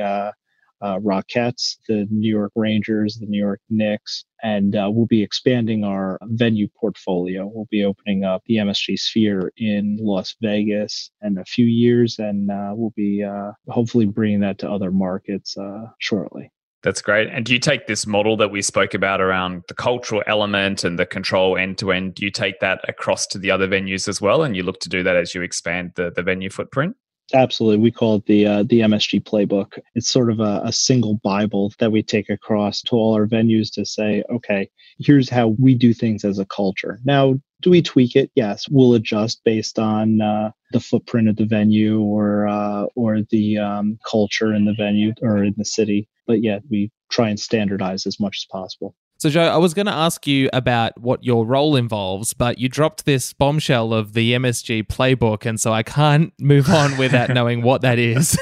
uh, 0.82 0.98
Rockettes, 1.00 1.78
the 1.88 2.08
New 2.10 2.30
York 2.30 2.52
Rangers, 2.56 3.18
the 3.18 3.26
New 3.26 3.40
York 3.40 3.62
Knicks, 3.70 4.26
and 4.44 4.76
uh, 4.76 4.90
we'll 4.92 5.06
be 5.06 5.24
expanding 5.24 5.84
our 5.84 6.18
venue 6.24 6.68
portfolio. 6.80 7.50
We'll 7.54 7.68
be 7.70 7.84
opening 7.84 8.24
up 8.24 8.44
the 8.46 8.56
MSG 8.56 8.98
Sphere 8.98 9.52
in 9.58 9.98
Las 10.00 10.36
Vegas 10.42 11.12
in 11.22 11.38
a 11.38 11.46
few 11.46 11.66
years, 11.66 12.18
and 12.20 12.50
uh, 12.50 12.72
we'll 12.74 12.94
be 12.96 13.24
uh, 13.24 13.52
hopefully 13.70 14.06
bringing 14.06 14.40
that 14.42 14.58
to 14.60 14.70
other 14.70 14.92
markets 14.92 15.58
uh, 15.58 15.86
shortly. 16.00 16.52
That's 16.84 17.02
great. 17.02 17.28
And 17.28 17.46
do 17.46 17.54
you 17.54 17.60
take 17.60 17.86
this 17.86 18.08
model 18.08 18.36
that 18.38 18.50
we 18.50 18.64
spoke 18.64 18.96
about 18.96 19.22
around 19.22 19.64
the 19.68 19.76
cultural 19.76 20.24
element 20.26 20.84
and 20.84 20.98
the 20.98 21.06
control 21.06 21.56
end 21.56 21.78
to 21.78 21.92
end? 21.92 22.16
Do 22.16 22.26
you 22.26 22.32
take 22.32 22.60
that 22.60 22.82
across 22.88 23.28
to 23.28 23.38
the 23.38 23.52
other 23.52 23.68
venues 23.68 24.08
as 24.08 24.20
well? 24.20 24.42
And 24.42 24.56
you 24.56 24.64
look 24.64 24.80
to 24.80 24.90
do 24.90 25.04
that 25.04 25.16
as 25.16 25.36
you 25.36 25.44
expand 25.44 25.92
the, 25.96 26.12
the 26.16 26.24
venue 26.24 26.50
footprint? 26.50 26.96
Absolutely, 27.34 27.78
we 27.78 27.92
call 27.92 28.16
it 28.16 28.26
the 28.26 28.46
uh, 28.46 28.64
the 28.64 28.82
MSG 28.82 29.24
playbook. 29.24 29.80
It's 29.96 30.10
sort 30.10 30.30
of 30.30 30.40
a, 30.40 30.62
a, 30.66 30.74
single 30.74 31.16
Bible 31.24 31.72
that 31.80 31.92
we 31.92 32.04
take 32.04 32.30
across 32.30 32.82
to 32.84 32.96
all 32.96 33.14
our 33.14 33.26
venues 33.26 33.72
to 33.74 33.86
say, 33.86 34.24
okay, 34.30 34.70
here's 35.00 35.30
how 35.30 35.50
we 35.60 35.76
do 35.76 35.94
things 35.94 36.26
as 36.26 36.40
a 36.40 36.46
culture. 36.46 37.00
Now, 37.06 37.40
do 37.62 37.70
we 37.70 37.82
tweak 37.82 38.16
it? 38.16 38.32
Yes, 38.36 38.66
we'll 38.70 38.96
adjust 38.96 39.42
based 39.46 39.80
on 39.80 40.22
uh, 40.22 40.52
the 40.72 40.80
footprint 40.80 41.30
of 41.30 41.38
the 41.38 41.46
venue 41.46 42.02
or 42.02 42.48
uh, 42.48 42.86
or 42.96 43.22
the 43.30 43.58
um, 43.58 43.98
culture 44.10 44.54
in 44.54 44.66
the 44.66 44.74
venue 44.74 45.14
or 45.22 45.44
in 45.44 45.54
the 45.58 45.66
city. 45.66 46.10
But 46.28 46.44
yet, 46.44 46.64
we 46.70 46.92
try 47.10 47.30
and 47.30 47.40
standardize 47.40 48.06
as 48.06 48.20
much 48.20 48.40
as 48.42 48.48
possible. 48.52 48.96
So, 49.22 49.30
Joe, 49.30 49.44
I 49.44 49.58
was 49.58 49.76
going 49.76 49.86
to 49.86 49.94
ask 49.94 50.26
you 50.26 50.50
about 50.52 51.00
what 51.00 51.24
your 51.24 51.46
role 51.46 51.76
involves, 51.76 52.34
but 52.34 52.58
you 52.58 52.68
dropped 52.68 53.06
this 53.06 53.34
bombshell 53.34 53.94
of 53.94 54.14
the 54.14 54.34
MSG 54.34 54.88
playbook, 54.88 55.46
and 55.46 55.60
so 55.60 55.72
I 55.72 55.84
can't 55.84 56.34
move 56.40 56.68
on 56.72 56.98
without 56.98 57.30
knowing 57.36 57.62
what 57.62 57.84
that 57.84 58.00
is. 58.00 58.36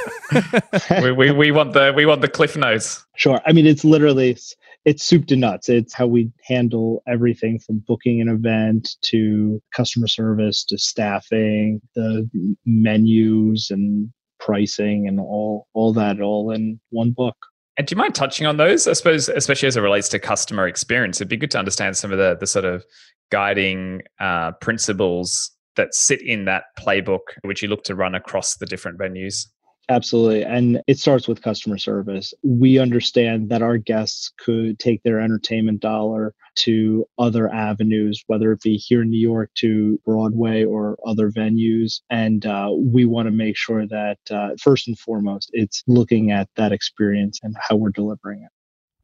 we, 1.04 1.12
we, 1.12 1.32
we 1.32 1.52
want 1.52 1.74
the 1.74 1.92
we 1.94 2.06
want 2.06 2.22
the 2.22 2.30
cliff 2.30 2.56
notes. 2.56 3.06
Sure. 3.18 3.42
I 3.46 3.52
mean, 3.52 3.68
it's 3.68 3.84
literally 3.84 4.38
it's 4.86 5.04
soup 5.04 5.26
to 5.26 5.36
nuts. 5.36 5.68
It's 5.68 5.94
how 5.94 6.08
we 6.08 6.32
handle 6.46 7.04
everything 7.10 7.60
from 7.60 7.80
booking 7.86 8.22
an 8.22 8.30
event 8.30 8.96
to 9.02 9.62
customer 9.76 10.08
service 10.08 10.64
to 10.64 10.78
staffing, 10.78 11.82
the 11.96 12.30
menus 12.66 13.68
and 13.70 14.10
pricing 14.40 15.10
and 15.10 15.20
all 15.20 15.68
all 15.74 15.92
that 15.92 16.22
all 16.22 16.52
in 16.52 16.80
one 16.92 17.12
book. 17.12 17.36
And 17.80 17.88
do 17.88 17.94
you 17.94 17.98
mind 17.98 18.14
touching 18.14 18.46
on 18.46 18.58
those? 18.58 18.90
I 18.90 18.94
suppose, 18.94 19.30
especially 19.30 19.68
as 19.68 19.78
it 19.78 19.80
relates 19.80 20.10
to 20.10 20.20
customer 20.20 20.68
experience, 20.68 21.18
it'd 21.18 21.30
be 21.30 21.38
good 21.38 21.52
to 21.52 21.58
understand 21.58 21.96
some 21.96 22.12
of 22.12 22.18
the 22.18 22.36
the 22.38 22.46
sort 22.46 22.66
of 22.66 22.84
guiding 23.32 24.02
uh, 24.20 24.52
principles 24.60 25.52
that 25.78 25.96
sit 25.96 26.22
in 26.22 26.44
that 26.44 26.66
playbook, 26.78 27.22
which 27.44 27.62
you 27.62 27.70
look 27.70 27.86
to 27.86 27.96
run 27.96 28.16
across 28.16 28.58
the 28.58 28.66
different 28.66 29.00
venues. 29.00 29.48
Absolutely. 29.90 30.44
And 30.44 30.82
it 30.86 31.00
starts 31.00 31.28
with 31.28 31.42
customer 31.42 31.80
service. 31.80 32.32
We 32.44 32.78
understand 32.78 33.50
that 33.50 33.64
our 33.64 33.78
guests 33.78 34.32
could 34.38 34.78
take 34.78 35.02
their 35.02 35.20
entertainment 35.20 35.80
dollar 35.80 36.36
to 36.58 37.06
other 37.18 37.52
avenues, 37.52 38.24
whether 38.28 38.52
it 38.52 38.62
be 38.62 38.76
here 38.78 39.02
in 39.02 39.10
New 39.10 39.20
York 39.20 39.50
to 39.56 40.00
Broadway 40.06 40.64
or 40.64 40.96
other 41.08 41.32
venues. 41.32 42.02
And 42.12 42.46
uh, 42.46 42.70
we 42.78 43.06
want 43.06 43.28
to 43.28 43.32
make 43.32 43.58
sure 43.58 43.88
that, 43.88 44.20
uh, 44.30 44.50
first 44.62 44.88
and 44.88 44.98
foremost, 44.98 45.50
it's 45.54 45.84
looking 45.88 46.30
at 46.30 46.50
that 46.56 46.72
experience 46.72 47.40
and 47.42 47.56
how 47.60 47.76
we're 47.76 47.90
delivering 47.90 48.44
it. 48.44 48.52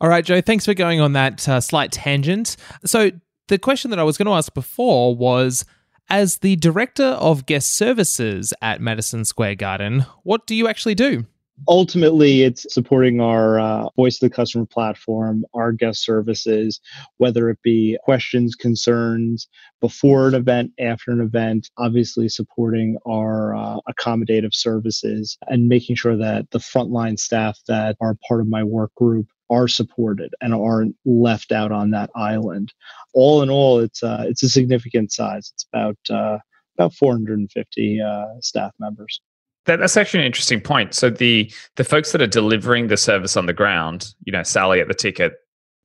All 0.02 0.10
right, 0.10 0.24
Joe, 0.24 0.40
thanks 0.40 0.66
for 0.66 0.76
going 0.76 1.02
on 1.02 1.14
that 1.14 1.48
uh, 1.50 1.62
slight 1.62 1.92
tangent. 1.92 2.58
So, 2.86 3.12
the 3.48 3.58
question 3.58 3.92
that 3.92 4.00
I 4.00 4.04
was 4.04 4.18
going 4.18 4.26
to 4.26 4.34
ask 4.34 4.54
before 4.54 5.16
was 5.16 5.66
as 6.10 6.38
the 6.40 6.56
director 6.56 7.04
of 7.04 7.46
guest 7.46 7.76
services 7.76 8.54
at 8.62 8.82
Madison 8.82 9.26
Square 9.26 9.56
Garden, 9.56 10.06
what 10.24 10.46
do 10.46 10.56
you 10.56 10.68
actually 10.68 10.96
do? 10.96 11.26
ultimately 11.68 12.44
it's 12.44 12.66
supporting 12.74 13.22
our 13.22 13.60
uh, 13.60 13.88
voice 13.96 14.22
of 14.22 14.30
the 14.30 14.36
customer 14.36 14.66
platform 14.66 15.46
our 15.54 15.72
guest 15.72 16.04
services 16.04 16.82
whether 17.18 17.50
it 17.50 17.58
be 17.64 17.98
questions 18.04 18.56
concerns 18.56 19.48
before 19.80 20.28
an 20.28 20.36
event 20.36 20.72
after 20.80 21.12
an 21.12 21.22
event 21.22 21.70
obviously 21.78 22.28
supporting 22.28 22.98
our 23.08 23.56
uh, 23.56 23.78
accommodative 23.90 24.54
services 24.54 25.38
and 25.48 25.68
making 25.68 25.96
sure 25.96 26.18
that 26.18 26.50
the 26.52 26.60
frontline 26.60 27.18
staff 27.18 27.58
that 27.68 27.96
are 28.02 28.18
part 28.28 28.42
of 28.42 28.48
my 28.48 28.64
work 28.64 28.94
group 28.96 29.28
are 29.50 29.68
supported 29.68 30.34
and 30.42 30.54
aren't 30.54 30.96
left 31.06 31.52
out 31.52 31.72
on 31.72 31.92
that 31.92 32.10
island. 32.16 32.74
All 33.14 33.42
in 33.42 33.50
all, 33.50 33.80
it's 33.80 34.04
uh, 34.04 34.26
it's 34.28 34.44
a 34.44 34.50
significant 34.50 35.12
size. 35.12 35.52
It's 35.54 35.66
about 35.72 35.98
uh, 36.10 36.38
about 36.78 36.94
450 36.94 38.02
uh, 38.02 38.26
staff 38.42 38.72
members. 38.80 39.22
That, 39.66 39.80
that's 39.80 39.98
actually 39.98 40.22
an 40.22 40.28
interesting 40.28 40.62
point. 40.62 40.94
So 40.94 41.10
the 41.10 41.52
the 41.76 41.84
folks 41.84 42.12
that 42.12 42.22
are 42.22 42.28
delivering 42.28 42.88
the 42.88 42.98
service 42.98 43.38
on 43.38 43.46
the 43.46 43.54
ground, 43.54 44.14
you 44.26 44.32
know, 44.32 44.44
Sally 44.44 44.80
at 44.80 44.88
the 44.88 44.94
ticket, 44.94 45.34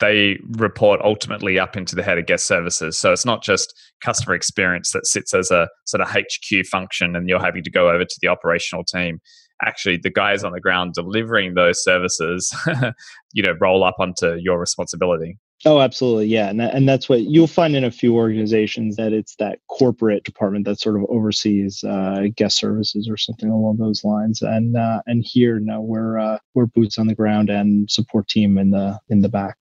they 0.01 0.39
report 0.53 1.01
ultimately 1.03 1.59
up 1.59 1.77
into 1.77 1.95
the 1.95 2.03
head 2.03 2.19
of 2.19 2.27
guest 2.27 2.47
services. 2.47 2.99
So 2.99 3.13
it's 3.13 3.25
not 3.25 3.43
just 3.43 3.73
customer 4.03 4.35
experience 4.35 4.93
that 4.93 5.07
sits 5.07 5.35
as 5.35 5.51
a 5.51 5.69
sort 5.85 6.01
of 6.01 6.09
HQ 6.11 6.67
function 6.71 7.15
and 7.15 7.29
you're 7.29 7.41
having 7.41 7.63
to 7.63 7.71
go 7.71 7.91
over 7.91 8.05
to 8.05 8.19
the 8.21 8.29
operational 8.29 8.85
team 8.85 9.21
actually 9.65 9.97
the 9.97 10.11
guys 10.11 10.45
on 10.45 10.53
the 10.53 10.61
ground 10.61 10.95
delivering 10.95 11.55
those 11.55 11.83
services, 11.83 12.55
you 13.33 13.43
know, 13.43 13.55
roll 13.61 13.85
up 13.85 13.97
onto 13.99 14.35
your 14.37 14.59
responsibility. 14.59 15.39
Oh, 15.67 15.81
absolutely. 15.81 16.27
Yeah. 16.27 16.49
And, 16.49 16.59
that, 16.59 16.75
and 16.75 16.89
that's 16.89 17.09
what 17.09 17.23
you'll 17.25 17.47
find 17.47 17.77
in 17.77 17.85
a 17.85 17.91
few 17.91 18.17
organizations 18.17 18.97
that 18.97 19.13
it's 19.13 19.37
that 19.37 19.59
corporate 19.69 20.25
department 20.25 20.65
that 20.65 20.81
sort 20.81 20.97
of 20.97 21.05
oversees 21.11 21.85
uh, 21.85 22.29
guest 22.35 22.57
services 22.57 23.09
or 23.11 23.19
something 23.19 23.51
along 23.51 23.77
those 23.77 24.03
lines. 24.03 24.41
And 24.41 24.77
uh, 24.77 25.03
and 25.07 25.23
here, 25.23 25.61
no, 25.61 25.83
we're 25.83 26.19
uh, 26.19 26.39
we're 26.55 26.67
boots 26.67 26.99
on 26.99 27.09
the 27.09 27.15
ground 27.15 27.51
and 27.51 27.91
support 27.91 28.29
team 28.29 28.57
in 28.57 28.71
the 28.71 28.99
in 29.11 29.21
the 29.21 29.29
back. 29.29 29.57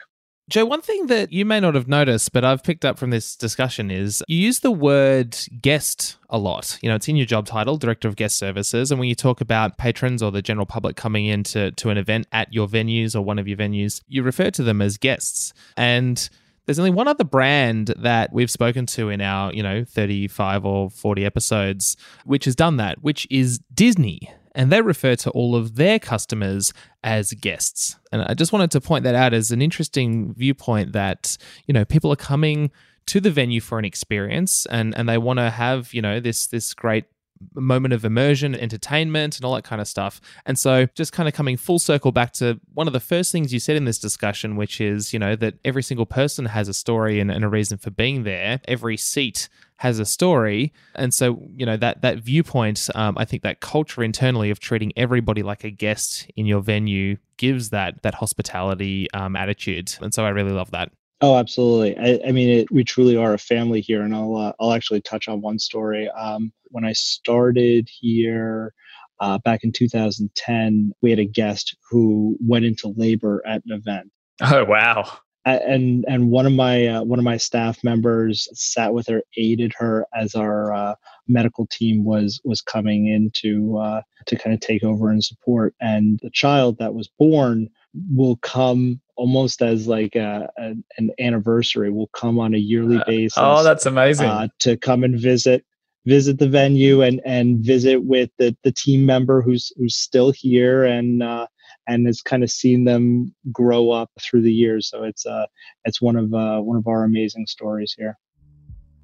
Joe, 0.49 0.65
one 0.65 0.81
thing 0.81 1.05
that 1.07 1.31
you 1.31 1.45
may 1.45 1.59
not 1.59 1.75
have 1.75 1.87
noticed, 1.87 2.31
but 2.31 2.43
I've 2.43 2.63
picked 2.63 2.83
up 2.83 2.97
from 2.97 3.11
this 3.11 3.35
discussion 3.35 3.91
is 3.91 4.23
you 4.27 4.39
use 4.39 4.61
the 4.61 4.71
word 4.71 5.37
guest 5.61 6.17
a 6.27 6.39
lot. 6.39 6.79
You 6.81 6.89
know, 6.89 6.95
it's 6.95 7.07
in 7.07 7.15
your 7.15 7.27
job 7.27 7.45
title, 7.45 7.77
Director 7.77 8.07
of 8.07 8.15
Guest 8.15 8.35
Services. 8.35 8.89
And 8.89 8.99
when 8.99 9.07
you 9.09 9.13
talk 9.13 9.41
about 9.41 9.77
patrons 9.77 10.23
or 10.23 10.31
the 10.31 10.41
general 10.41 10.65
public 10.65 10.95
coming 10.95 11.27
into 11.27 11.69
to 11.73 11.91
an 11.91 11.99
event 11.99 12.25
at 12.31 12.51
your 12.51 12.67
venues 12.67 13.15
or 13.15 13.21
one 13.21 13.37
of 13.37 13.47
your 13.47 13.57
venues, 13.57 14.01
you 14.07 14.23
refer 14.23 14.49
to 14.49 14.63
them 14.63 14.81
as 14.81 14.97
guests. 14.97 15.53
And 15.77 16.27
there's 16.65 16.79
only 16.79 16.91
one 16.91 17.07
other 17.07 17.23
brand 17.23 17.93
that 17.97 18.33
we've 18.33 18.49
spoken 18.49 18.87
to 18.87 19.09
in 19.09 19.21
our, 19.21 19.53
you 19.53 19.61
know, 19.61 19.83
35 19.83 20.65
or 20.65 20.89
40 20.89 21.25
episodes, 21.25 21.95
which 22.25 22.45
has 22.45 22.55
done 22.55 22.77
that, 22.77 23.03
which 23.03 23.27
is 23.29 23.59
Disney 23.75 24.31
and 24.59 24.73
they 24.73 24.81
refer 24.81 25.15
to 25.15 25.29
all 25.29 25.55
of 25.55 25.75
their 25.75 25.99
customers 25.99 26.73
as 27.01 27.31
guests. 27.31 27.95
And 28.11 28.21
I 28.23 28.33
just 28.33 28.51
wanted 28.51 28.71
to 28.71 28.81
point 28.81 29.05
that 29.05 29.15
out 29.15 29.33
as 29.33 29.51
an 29.51 29.61
interesting 29.61 30.33
viewpoint 30.33 30.91
that, 30.91 31.37
you 31.65 31.73
know, 31.73 31.85
people 31.85 32.11
are 32.11 32.17
coming 32.17 32.69
to 33.05 33.21
the 33.21 33.31
venue 33.31 33.61
for 33.61 33.79
an 33.79 33.85
experience 33.85 34.65
and 34.65 34.93
and 34.97 35.07
they 35.07 35.17
want 35.17 35.39
to 35.39 35.49
have, 35.49 35.93
you 35.93 36.01
know, 36.01 36.19
this 36.19 36.45
this 36.47 36.73
great 36.73 37.05
moment 37.53 37.93
of 37.93 38.05
immersion, 38.05 38.55
entertainment, 38.55 39.37
and 39.37 39.45
all 39.45 39.55
that 39.55 39.63
kind 39.63 39.81
of 39.81 39.87
stuff. 39.87 40.21
And 40.45 40.57
so, 40.57 40.85
just 40.95 41.13
kind 41.13 41.27
of 41.27 41.33
coming 41.33 41.57
full 41.57 41.79
circle 41.79 42.11
back 42.11 42.33
to 42.33 42.59
one 42.73 42.87
of 42.87 42.93
the 42.93 42.99
first 42.99 43.31
things 43.31 43.53
you 43.53 43.59
said 43.59 43.75
in 43.75 43.85
this 43.85 43.99
discussion, 43.99 44.55
which 44.55 44.81
is, 44.81 45.13
you 45.13 45.19
know, 45.19 45.35
that 45.35 45.55
every 45.63 45.83
single 45.83 46.05
person 46.05 46.45
has 46.45 46.67
a 46.67 46.73
story 46.73 47.19
and, 47.19 47.31
and 47.31 47.43
a 47.43 47.49
reason 47.49 47.77
for 47.77 47.91
being 47.91 48.23
there. 48.23 48.61
Every 48.67 48.97
seat 48.97 49.49
has 49.79 49.97
a 49.97 50.05
story, 50.05 50.73
and 50.93 51.13
so 51.13 51.41
you 51.55 51.65
know 51.65 51.77
that 51.77 52.01
that 52.01 52.19
viewpoint. 52.19 52.89
Um, 52.95 53.17
I 53.17 53.23
think 53.23 53.43
that 53.43 53.61
culture 53.61 54.03
internally 54.03 54.49
of 54.49 54.59
treating 54.59 54.91
everybody 54.97 55.41
like 55.41 55.63
a 55.63 55.69
guest 55.69 56.29
in 56.35 56.45
your 56.45 56.61
venue 56.61 57.15
gives 57.37 57.69
that 57.69 58.03
that 58.03 58.15
hospitality 58.15 59.09
um, 59.13 59.37
attitude, 59.37 59.95
and 60.01 60.13
so 60.13 60.25
I 60.25 60.29
really 60.29 60.51
love 60.51 60.71
that. 60.71 60.91
Oh, 61.21 61.35
absolutely. 61.35 61.97
I, 61.97 62.29
I 62.29 62.31
mean, 62.31 62.49
it, 62.49 62.71
we 62.71 62.83
truly 62.83 63.17
are 63.17 63.33
a 63.33 63.39
family 63.39 63.81
here, 63.81 64.03
and 64.03 64.15
I'll 64.15 64.35
uh, 64.35 64.53
I'll 64.59 64.73
actually 64.73 65.01
touch 65.01 65.27
on 65.27 65.41
one 65.41 65.59
story. 65.59 66.09
Um, 66.09 66.51
when 66.65 66.85
I 66.85 66.93
started 66.93 67.89
here. 67.91 68.73
Uh, 69.21 69.37
back 69.39 69.65
in 69.65 69.71
2010, 69.73 70.93
we 71.01 71.09
had 71.09 71.19
a 71.19 71.25
guest 71.25 71.75
who 71.89 72.37
went 72.39 72.63
into 72.63 72.93
labor 72.95 73.43
at 73.45 73.61
an 73.65 73.75
event. 73.75 74.09
Oh 74.39 74.63
wow! 74.63 75.19
and 75.45 76.05
and 76.07 76.29
one 76.29 76.45
of 76.45 76.53
my 76.53 76.87
uh, 76.87 77.03
one 77.03 77.19
of 77.19 77.25
my 77.25 77.37
staff 77.37 77.83
members 77.83 78.47
sat 78.53 78.93
with 78.93 79.07
her, 79.07 79.21
aided 79.37 79.73
her 79.77 80.05
as 80.13 80.35
our 80.35 80.73
uh, 80.73 80.95
medical 81.27 81.67
team 81.67 82.03
was 82.03 82.41
was 82.43 82.61
coming 82.61 83.07
in 83.07 83.31
to 83.35 83.77
uh, 83.77 84.01
to 84.27 84.35
kind 84.35 84.53
of 84.53 84.59
take 84.59 84.83
over 84.83 85.09
and 85.09 85.23
support. 85.23 85.73
And 85.79 86.19
the 86.21 86.29
child 86.31 86.77
that 86.79 86.93
was 86.93 87.09
born 87.19 87.69
will 88.15 88.37
come 88.37 89.01
almost 89.19 89.61
as 89.61 89.85
like 89.87 90.15
a, 90.15 90.49
a 90.57 90.73
an 90.97 91.11
anniversary. 91.19 91.91
Will 91.91 92.09
come 92.13 92.39
on 92.39 92.53
a 92.53 92.57
yearly 92.57 92.97
uh, 92.97 93.03
basis. 93.05 93.37
oh, 93.37 93.63
that's 93.63 93.85
amazing! 93.85 94.27
Uh, 94.27 94.47
to 94.59 94.77
come 94.77 95.03
and 95.03 95.19
visit 95.19 95.65
visit 96.05 96.39
the 96.39 96.47
venue 96.47 97.01
and 97.01 97.21
and 97.25 97.59
visit 97.59 98.03
with 98.03 98.29
the 98.39 98.55
the 98.63 98.71
team 98.71 99.05
member 99.05 99.41
who's 99.41 99.71
who's 99.77 99.95
still 99.95 100.31
here 100.31 100.85
and 100.85 101.21
uh, 101.21 101.45
and 101.87 102.07
has 102.07 102.21
kind 102.21 102.43
of 102.43 102.49
seen 102.49 102.85
them 102.85 103.35
grow 103.51 103.91
up 103.91 104.09
through 104.21 104.41
the 104.41 104.53
years. 104.53 104.89
So 104.89 105.03
it's 105.03 105.25
uh, 105.25 105.45
it's 105.83 106.01
one 106.01 106.15
of 106.15 106.33
uh, 106.33 106.61
one 106.61 106.77
of 106.77 106.87
our 106.87 107.03
amazing 107.03 107.45
stories 107.47 107.93
here. 107.97 108.17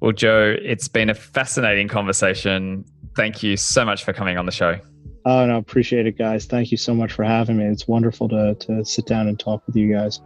Well, 0.00 0.12
Joe, 0.12 0.56
it's 0.62 0.88
been 0.88 1.10
a 1.10 1.14
fascinating 1.14 1.88
conversation. 1.88 2.84
Thank 3.14 3.42
you 3.42 3.56
so 3.56 3.84
much 3.84 4.04
for 4.04 4.12
coming 4.12 4.36
on 4.38 4.46
the 4.46 4.52
show. 4.52 4.78
Oh 5.28 5.44
no, 5.44 5.58
appreciate 5.58 6.06
it, 6.06 6.16
guys. 6.16 6.44
Thank 6.44 6.70
you 6.70 6.76
so 6.76 6.94
much 6.94 7.12
for 7.12 7.24
having 7.24 7.56
me. 7.56 7.64
It's 7.64 7.88
wonderful 7.88 8.28
to 8.28 8.54
to 8.60 8.84
sit 8.84 9.06
down 9.06 9.26
and 9.26 9.36
talk 9.36 9.60
with 9.66 9.74
you 9.74 9.92
guys. 9.92 10.20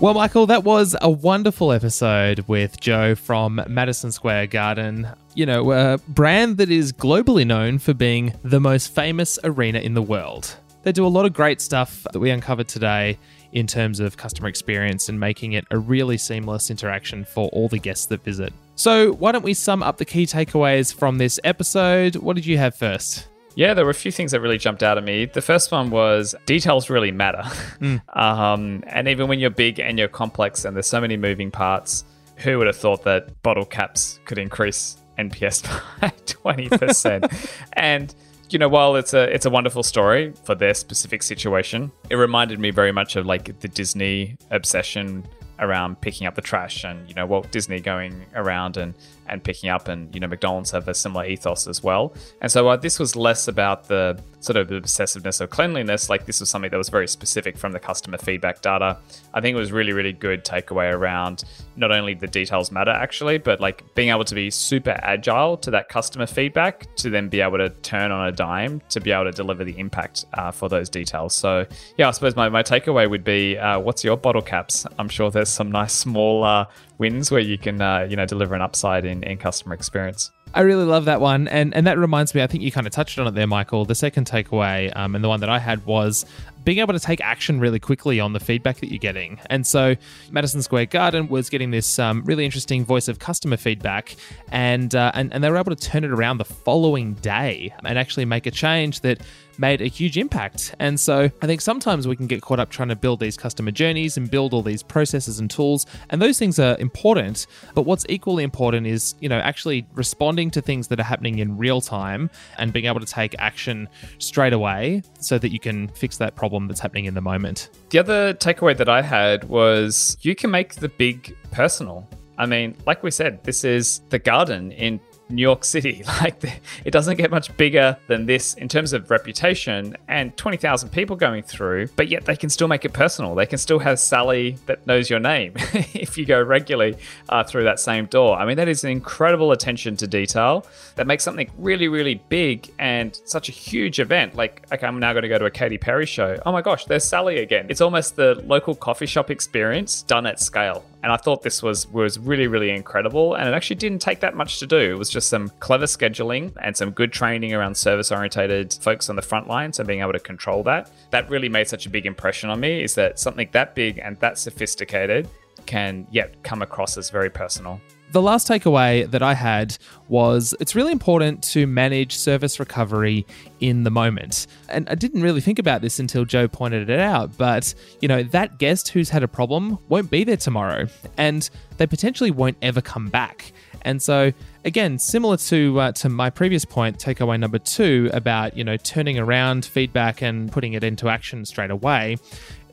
Well, 0.00 0.14
Michael, 0.14 0.46
that 0.46 0.64
was 0.64 0.96
a 1.02 1.10
wonderful 1.10 1.70
episode 1.70 2.46
with 2.48 2.80
Joe 2.80 3.14
from 3.14 3.62
Madison 3.68 4.10
Square 4.10 4.46
Garden. 4.46 5.06
You 5.34 5.44
know, 5.44 5.72
a 5.72 5.98
brand 5.98 6.56
that 6.56 6.70
is 6.70 6.90
globally 6.90 7.46
known 7.46 7.78
for 7.78 7.92
being 7.92 8.32
the 8.42 8.60
most 8.60 8.94
famous 8.94 9.38
arena 9.44 9.80
in 9.80 9.92
the 9.92 10.00
world. 10.00 10.56
They 10.82 10.92
do 10.92 11.04
a 11.04 11.08
lot 11.08 11.26
of 11.26 11.34
great 11.34 11.60
stuff 11.60 12.06
that 12.10 12.20
we 12.20 12.30
uncovered 12.30 12.68
today 12.68 13.18
in 13.52 13.66
terms 13.66 14.00
of 14.00 14.16
customer 14.16 14.48
experience 14.48 15.10
and 15.10 15.20
making 15.20 15.52
it 15.52 15.66
a 15.70 15.76
really 15.76 16.16
seamless 16.16 16.70
interaction 16.70 17.26
for 17.26 17.48
all 17.48 17.68
the 17.68 17.78
guests 17.78 18.06
that 18.06 18.24
visit. 18.24 18.54
So, 18.78 19.14
why 19.14 19.32
don't 19.32 19.42
we 19.42 19.54
sum 19.54 19.82
up 19.82 19.96
the 19.96 20.04
key 20.04 20.24
takeaways 20.24 20.94
from 20.94 21.18
this 21.18 21.40
episode? 21.42 22.14
What 22.14 22.36
did 22.36 22.46
you 22.46 22.58
have 22.58 22.76
first? 22.76 23.26
Yeah, 23.56 23.74
there 23.74 23.84
were 23.84 23.90
a 23.90 23.94
few 23.94 24.12
things 24.12 24.30
that 24.30 24.40
really 24.40 24.56
jumped 24.56 24.84
out 24.84 24.96
at 24.96 25.02
me. 25.02 25.24
The 25.24 25.42
first 25.42 25.72
one 25.72 25.90
was 25.90 26.32
details 26.46 26.88
really 26.88 27.10
matter. 27.10 27.42
Mm. 27.80 28.00
Um, 28.16 28.82
and 28.88 29.06
even 29.06 29.28
when 29.28 29.38
you're 29.38 29.50
big 29.50 29.78
and 29.78 29.98
you're 29.98 30.08
complex 30.08 30.64
and 30.64 30.76
there's 30.76 30.88
so 30.88 31.00
many 31.00 31.16
moving 31.16 31.50
parts, 31.50 32.04
who 32.36 32.58
would 32.58 32.66
have 32.66 32.76
thought 32.76 33.04
that 33.04 33.40
bottle 33.42 33.64
caps 33.64 34.18
could 34.24 34.38
increase 34.38 34.96
NPS 35.16 35.62
by 36.00 36.12
20%? 36.26 37.50
and 37.74 38.14
you 38.50 38.58
know, 38.58 38.68
while 38.68 38.94
it's 38.96 39.12
a 39.12 39.24
it's 39.34 39.44
a 39.44 39.50
wonderful 39.50 39.82
story 39.82 40.32
for 40.44 40.54
their 40.54 40.74
specific 40.74 41.22
situation, 41.22 41.90
it 42.10 42.14
reminded 42.16 42.58
me 42.60 42.70
very 42.70 42.92
much 42.92 43.16
of 43.16 43.26
like 43.26 43.58
the 43.60 43.68
Disney 43.68 44.36
obsession 44.50 45.26
around 45.58 46.00
picking 46.00 46.26
up 46.26 46.34
the 46.34 46.42
trash 46.42 46.84
and 46.84 47.08
you 47.08 47.14
know 47.14 47.26
Walt 47.26 47.50
Disney 47.50 47.80
going 47.80 48.26
around 48.34 48.76
and 48.76 48.94
and 49.28 49.42
picking 49.42 49.70
up 49.70 49.88
and 49.88 50.12
you 50.14 50.20
know 50.20 50.26
McDonald's 50.26 50.70
have 50.70 50.88
a 50.88 50.94
similar 50.94 51.24
ethos 51.24 51.66
as 51.66 51.82
well. 51.82 52.14
And 52.40 52.50
so 52.50 52.68
uh, 52.68 52.76
this 52.76 52.98
was 52.98 53.16
less 53.16 53.48
about 53.48 53.88
the 53.88 54.20
sort 54.40 54.56
of 54.56 54.68
obsessiveness 54.68 55.40
of 55.40 55.50
cleanliness 55.50 56.08
like 56.08 56.26
this 56.26 56.40
was 56.40 56.48
something 56.48 56.70
that 56.70 56.76
was 56.76 56.88
very 56.88 57.08
specific 57.08 57.58
from 57.58 57.72
the 57.72 57.80
customer 57.80 58.18
feedback 58.18 58.60
data. 58.60 58.98
I 59.34 59.40
think 59.40 59.56
it 59.56 59.58
was 59.58 59.72
really 59.72 59.92
really 59.92 60.12
good 60.12 60.44
takeaway 60.44 60.92
around 60.92 61.44
not 61.76 61.90
only 61.92 62.14
the 62.14 62.26
details 62.26 62.70
matter 62.70 62.90
actually 62.90 63.38
but 63.38 63.60
like 63.60 63.82
being 63.94 64.10
able 64.10 64.24
to 64.24 64.34
be 64.34 64.50
super 64.50 64.98
agile 65.02 65.56
to 65.58 65.70
that 65.70 65.88
customer 65.88 66.26
feedback 66.26 66.94
to 66.96 67.10
then 67.10 67.28
be 67.28 67.40
able 67.40 67.58
to 67.58 67.70
turn 67.82 68.10
on 68.12 68.28
a 68.28 68.32
dime 68.32 68.80
to 68.90 69.00
be 69.00 69.10
able 69.10 69.24
to 69.24 69.32
deliver 69.32 69.64
the 69.64 69.78
impact 69.78 70.24
uh, 70.34 70.50
for 70.50 70.68
those 70.68 70.88
details. 70.88 71.34
So 71.34 71.66
yeah 71.96 72.08
I 72.08 72.10
suppose 72.12 72.36
my, 72.36 72.48
my 72.48 72.62
takeaway 72.62 73.08
would 73.10 73.24
be 73.24 73.58
uh, 73.58 73.78
what's 73.80 74.04
your 74.04 74.16
bottle 74.16 74.42
caps? 74.42 74.86
I'm 74.98 75.08
sure 75.08 75.30
there's 75.30 75.48
some 75.48 75.70
nice 75.70 75.92
small 75.92 76.44
uh, 76.44 76.66
wins 76.98 77.30
where 77.30 77.40
you 77.40 77.56
can 77.56 77.80
uh, 77.80 78.06
you 78.08 78.16
know 78.16 78.26
deliver 78.26 78.54
an 78.54 78.60
upside 78.60 79.04
in, 79.04 79.22
in 79.22 79.38
customer 79.38 79.74
experience. 79.74 80.30
I 80.54 80.62
really 80.62 80.84
love 80.84 81.04
that 81.06 81.20
one, 81.20 81.46
and 81.48 81.74
and 81.74 81.86
that 81.86 81.98
reminds 81.98 82.34
me. 82.34 82.42
I 82.42 82.46
think 82.46 82.62
you 82.62 82.72
kind 82.72 82.86
of 82.86 82.92
touched 82.92 83.18
on 83.18 83.26
it 83.26 83.34
there, 83.34 83.46
Michael. 83.46 83.84
The 83.84 83.94
second 83.94 84.26
takeaway, 84.26 84.94
um, 84.96 85.14
and 85.14 85.22
the 85.22 85.28
one 85.28 85.40
that 85.40 85.50
I 85.50 85.58
had 85.58 85.84
was 85.84 86.24
being 86.68 86.80
able 86.80 86.92
to 86.92 87.00
take 87.00 87.22
action 87.22 87.58
really 87.58 87.78
quickly 87.78 88.20
on 88.20 88.34
the 88.34 88.40
feedback 88.40 88.76
that 88.76 88.90
you're 88.90 88.98
getting. 88.98 89.40
And 89.48 89.66
so, 89.66 89.96
Madison 90.30 90.60
Square 90.60 90.84
Garden 90.86 91.26
was 91.28 91.48
getting 91.48 91.70
this 91.70 91.98
um, 91.98 92.22
really 92.26 92.44
interesting 92.44 92.84
voice 92.84 93.08
of 93.08 93.18
customer 93.18 93.56
feedback, 93.56 94.14
and, 94.52 94.94
uh, 94.94 95.10
and 95.14 95.32
and 95.32 95.42
they 95.42 95.50
were 95.50 95.56
able 95.56 95.74
to 95.74 95.82
turn 95.82 96.04
it 96.04 96.10
around 96.10 96.36
the 96.36 96.44
following 96.44 97.14
day 97.14 97.72
and 97.86 97.98
actually 97.98 98.26
make 98.26 98.44
a 98.44 98.50
change 98.50 99.00
that 99.00 99.22
made 99.58 99.82
a 99.82 99.86
huge 99.86 100.16
impact. 100.16 100.74
And 100.78 100.98
so 100.98 101.30
I 101.42 101.46
think 101.46 101.60
sometimes 101.60 102.06
we 102.06 102.16
can 102.16 102.26
get 102.26 102.40
caught 102.40 102.60
up 102.60 102.70
trying 102.70 102.88
to 102.88 102.96
build 102.96 103.20
these 103.20 103.36
customer 103.36 103.70
journeys 103.70 104.16
and 104.16 104.30
build 104.30 104.54
all 104.54 104.62
these 104.62 104.82
processes 104.82 105.40
and 105.40 105.50
tools. 105.50 105.84
And 106.10 106.22
those 106.22 106.38
things 106.38 106.58
are 106.58 106.76
important. 106.78 107.46
But 107.74 107.82
what's 107.82 108.06
equally 108.08 108.44
important 108.44 108.86
is, 108.86 109.14
you 109.20 109.28
know, 109.28 109.38
actually 109.38 109.86
responding 109.94 110.50
to 110.52 110.60
things 110.60 110.88
that 110.88 111.00
are 111.00 111.04
happening 111.04 111.40
in 111.40 111.58
real 111.58 111.80
time 111.80 112.30
and 112.56 112.72
being 112.72 112.86
able 112.86 113.00
to 113.00 113.06
take 113.06 113.34
action 113.38 113.88
straight 114.18 114.52
away 114.52 115.02
so 115.18 115.38
that 115.38 115.52
you 115.52 115.58
can 115.58 115.88
fix 115.88 116.16
that 116.18 116.36
problem 116.36 116.57
that's 116.66 116.80
happening 116.80 117.04
in 117.04 117.14
the 117.14 117.20
moment. 117.20 117.70
The 117.90 117.98
other 117.98 118.34
takeaway 118.34 118.76
that 118.76 118.88
I 118.88 119.02
had 119.02 119.44
was 119.44 120.16
you 120.22 120.34
can 120.34 120.50
make 120.50 120.74
the 120.74 120.88
big 120.88 121.36
personal. 121.52 122.08
I 122.38 122.46
mean, 122.46 122.76
like 122.86 123.02
we 123.02 123.10
said, 123.10 123.44
this 123.44 123.64
is 123.64 124.00
the 124.10 124.18
garden 124.18 124.72
in 124.72 125.00
New 125.30 125.42
York 125.42 125.64
City. 125.64 126.04
Like, 126.18 126.42
it 126.84 126.90
doesn't 126.90 127.16
get 127.16 127.30
much 127.30 127.56
bigger 127.56 127.96
than 128.08 128.26
this 128.26 128.54
in 128.54 128.66
terms 128.66 128.92
of 128.92 129.08
reputation 129.08 129.96
and 130.08 130.36
20,000 130.36 130.88
people 130.88 131.14
going 131.14 131.44
through, 131.44 131.88
but 131.94 132.08
yet 132.08 132.24
they 132.24 132.34
can 132.34 132.50
still 132.50 132.66
make 132.66 132.84
it 132.84 132.92
personal. 132.92 133.36
They 133.36 133.46
can 133.46 133.58
still 133.58 133.78
have 133.78 134.00
Sally 134.00 134.56
that 134.66 134.84
knows 134.86 135.08
your 135.08 135.20
name 135.20 135.52
if 135.94 136.18
you 136.18 136.24
go 136.24 136.42
regularly 136.42 136.96
uh, 137.28 137.44
through 137.44 137.64
that 137.64 137.78
same 137.78 138.06
door. 138.06 138.36
I 138.36 138.46
mean, 138.46 138.56
that 138.56 138.66
is 138.66 138.82
an 138.82 138.90
incredible 138.90 139.52
attention 139.52 139.96
to 139.98 140.08
detail 140.08 140.66
that 140.96 141.06
makes 141.06 141.22
something 141.22 141.48
really, 141.56 141.86
really 141.86 142.16
big 142.28 142.72
and 142.80 143.14
such 143.24 143.48
a 143.48 143.52
huge 143.52 144.00
event. 144.00 144.34
Like, 144.34 144.66
okay, 144.72 144.86
I'm 144.86 144.98
now 144.98 145.12
going 145.12 145.22
to 145.22 145.28
go 145.28 145.38
to 145.38 145.44
a 145.44 145.50
Katy 145.50 145.78
Perry 145.78 146.06
show. 146.06 146.40
Oh 146.44 146.50
my 146.50 146.62
gosh, 146.62 146.86
there's 146.86 147.04
Sally 147.04 147.38
again. 147.38 147.66
It's 147.68 147.80
almost 147.80 148.16
the 148.16 148.42
local 148.46 148.74
coffee 148.74 149.06
shop 149.06 149.30
experience 149.30 150.02
done 150.02 150.26
at 150.26 150.40
scale. 150.40 150.84
And 151.02 151.12
I 151.12 151.16
thought 151.16 151.42
this 151.42 151.62
was 151.62 151.86
was 151.88 152.18
really 152.18 152.46
really 152.48 152.70
incredible, 152.70 153.34
and 153.34 153.48
it 153.48 153.52
actually 153.52 153.76
didn't 153.76 154.00
take 154.00 154.20
that 154.20 154.34
much 154.34 154.58
to 154.58 154.66
do. 154.66 154.78
It 154.78 154.98
was 154.98 155.10
just 155.10 155.28
some 155.28 155.50
clever 155.60 155.86
scheduling 155.86 156.52
and 156.60 156.76
some 156.76 156.90
good 156.90 157.12
training 157.12 157.54
around 157.54 157.76
service 157.76 158.10
orientated 158.10 158.74
folks 158.74 159.08
on 159.08 159.16
the 159.16 159.22
front 159.22 159.46
lines 159.46 159.78
and 159.78 159.86
being 159.86 160.00
able 160.00 160.12
to 160.12 160.18
control 160.18 160.62
that. 160.64 160.90
That 161.10 161.30
really 161.30 161.48
made 161.48 161.68
such 161.68 161.86
a 161.86 161.90
big 161.90 162.06
impression 162.06 162.50
on 162.50 162.60
me. 162.60 162.82
Is 162.82 162.94
that 162.96 163.18
something 163.18 163.48
that 163.52 163.74
big 163.74 163.98
and 163.98 164.18
that 164.18 164.38
sophisticated 164.38 165.28
can 165.66 166.06
yet 166.10 166.42
come 166.42 166.62
across 166.62 166.96
as 166.96 167.10
very 167.10 167.30
personal. 167.30 167.80
The 168.10 168.22
last 168.22 168.48
takeaway 168.48 169.10
that 169.10 169.22
I 169.22 169.34
had 169.34 169.76
was 170.08 170.54
it's 170.60 170.74
really 170.74 170.92
important 170.92 171.42
to 171.44 171.66
manage 171.66 172.16
service 172.16 172.58
recovery 172.58 173.26
in 173.60 173.82
the 173.84 173.90
moment. 173.90 174.46
And 174.70 174.88
I 174.88 174.94
didn't 174.94 175.20
really 175.20 175.42
think 175.42 175.58
about 175.58 175.82
this 175.82 175.98
until 175.98 176.24
Joe 176.24 176.48
pointed 176.48 176.88
it 176.88 177.00
out, 177.00 177.36
but 177.36 177.74
you 178.00 178.08
know, 178.08 178.22
that 178.22 178.58
guest 178.58 178.88
who's 178.88 179.10
had 179.10 179.22
a 179.22 179.28
problem 179.28 179.78
won't 179.90 180.10
be 180.10 180.24
there 180.24 180.38
tomorrow 180.38 180.86
and 181.18 181.48
they 181.76 181.86
potentially 181.86 182.30
won't 182.30 182.56
ever 182.62 182.80
come 182.80 183.08
back. 183.08 183.52
And 183.82 184.02
so 184.02 184.32
again, 184.64 184.98
similar 184.98 185.36
to 185.36 185.80
uh, 185.80 185.92
to 185.92 186.08
my 186.08 186.30
previous 186.30 186.64
point, 186.64 186.98
takeaway 186.98 187.38
number 187.38 187.58
2 187.58 188.10
about, 188.12 188.56
you 188.56 188.64
know, 188.64 188.76
turning 188.76 189.18
around 189.18 189.64
feedback 189.64 190.22
and 190.22 190.50
putting 190.50 190.72
it 190.72 190.84
into 190.84 191.08
action 191.08 191.44
straight 191.44 191.70
away 191.70 192.16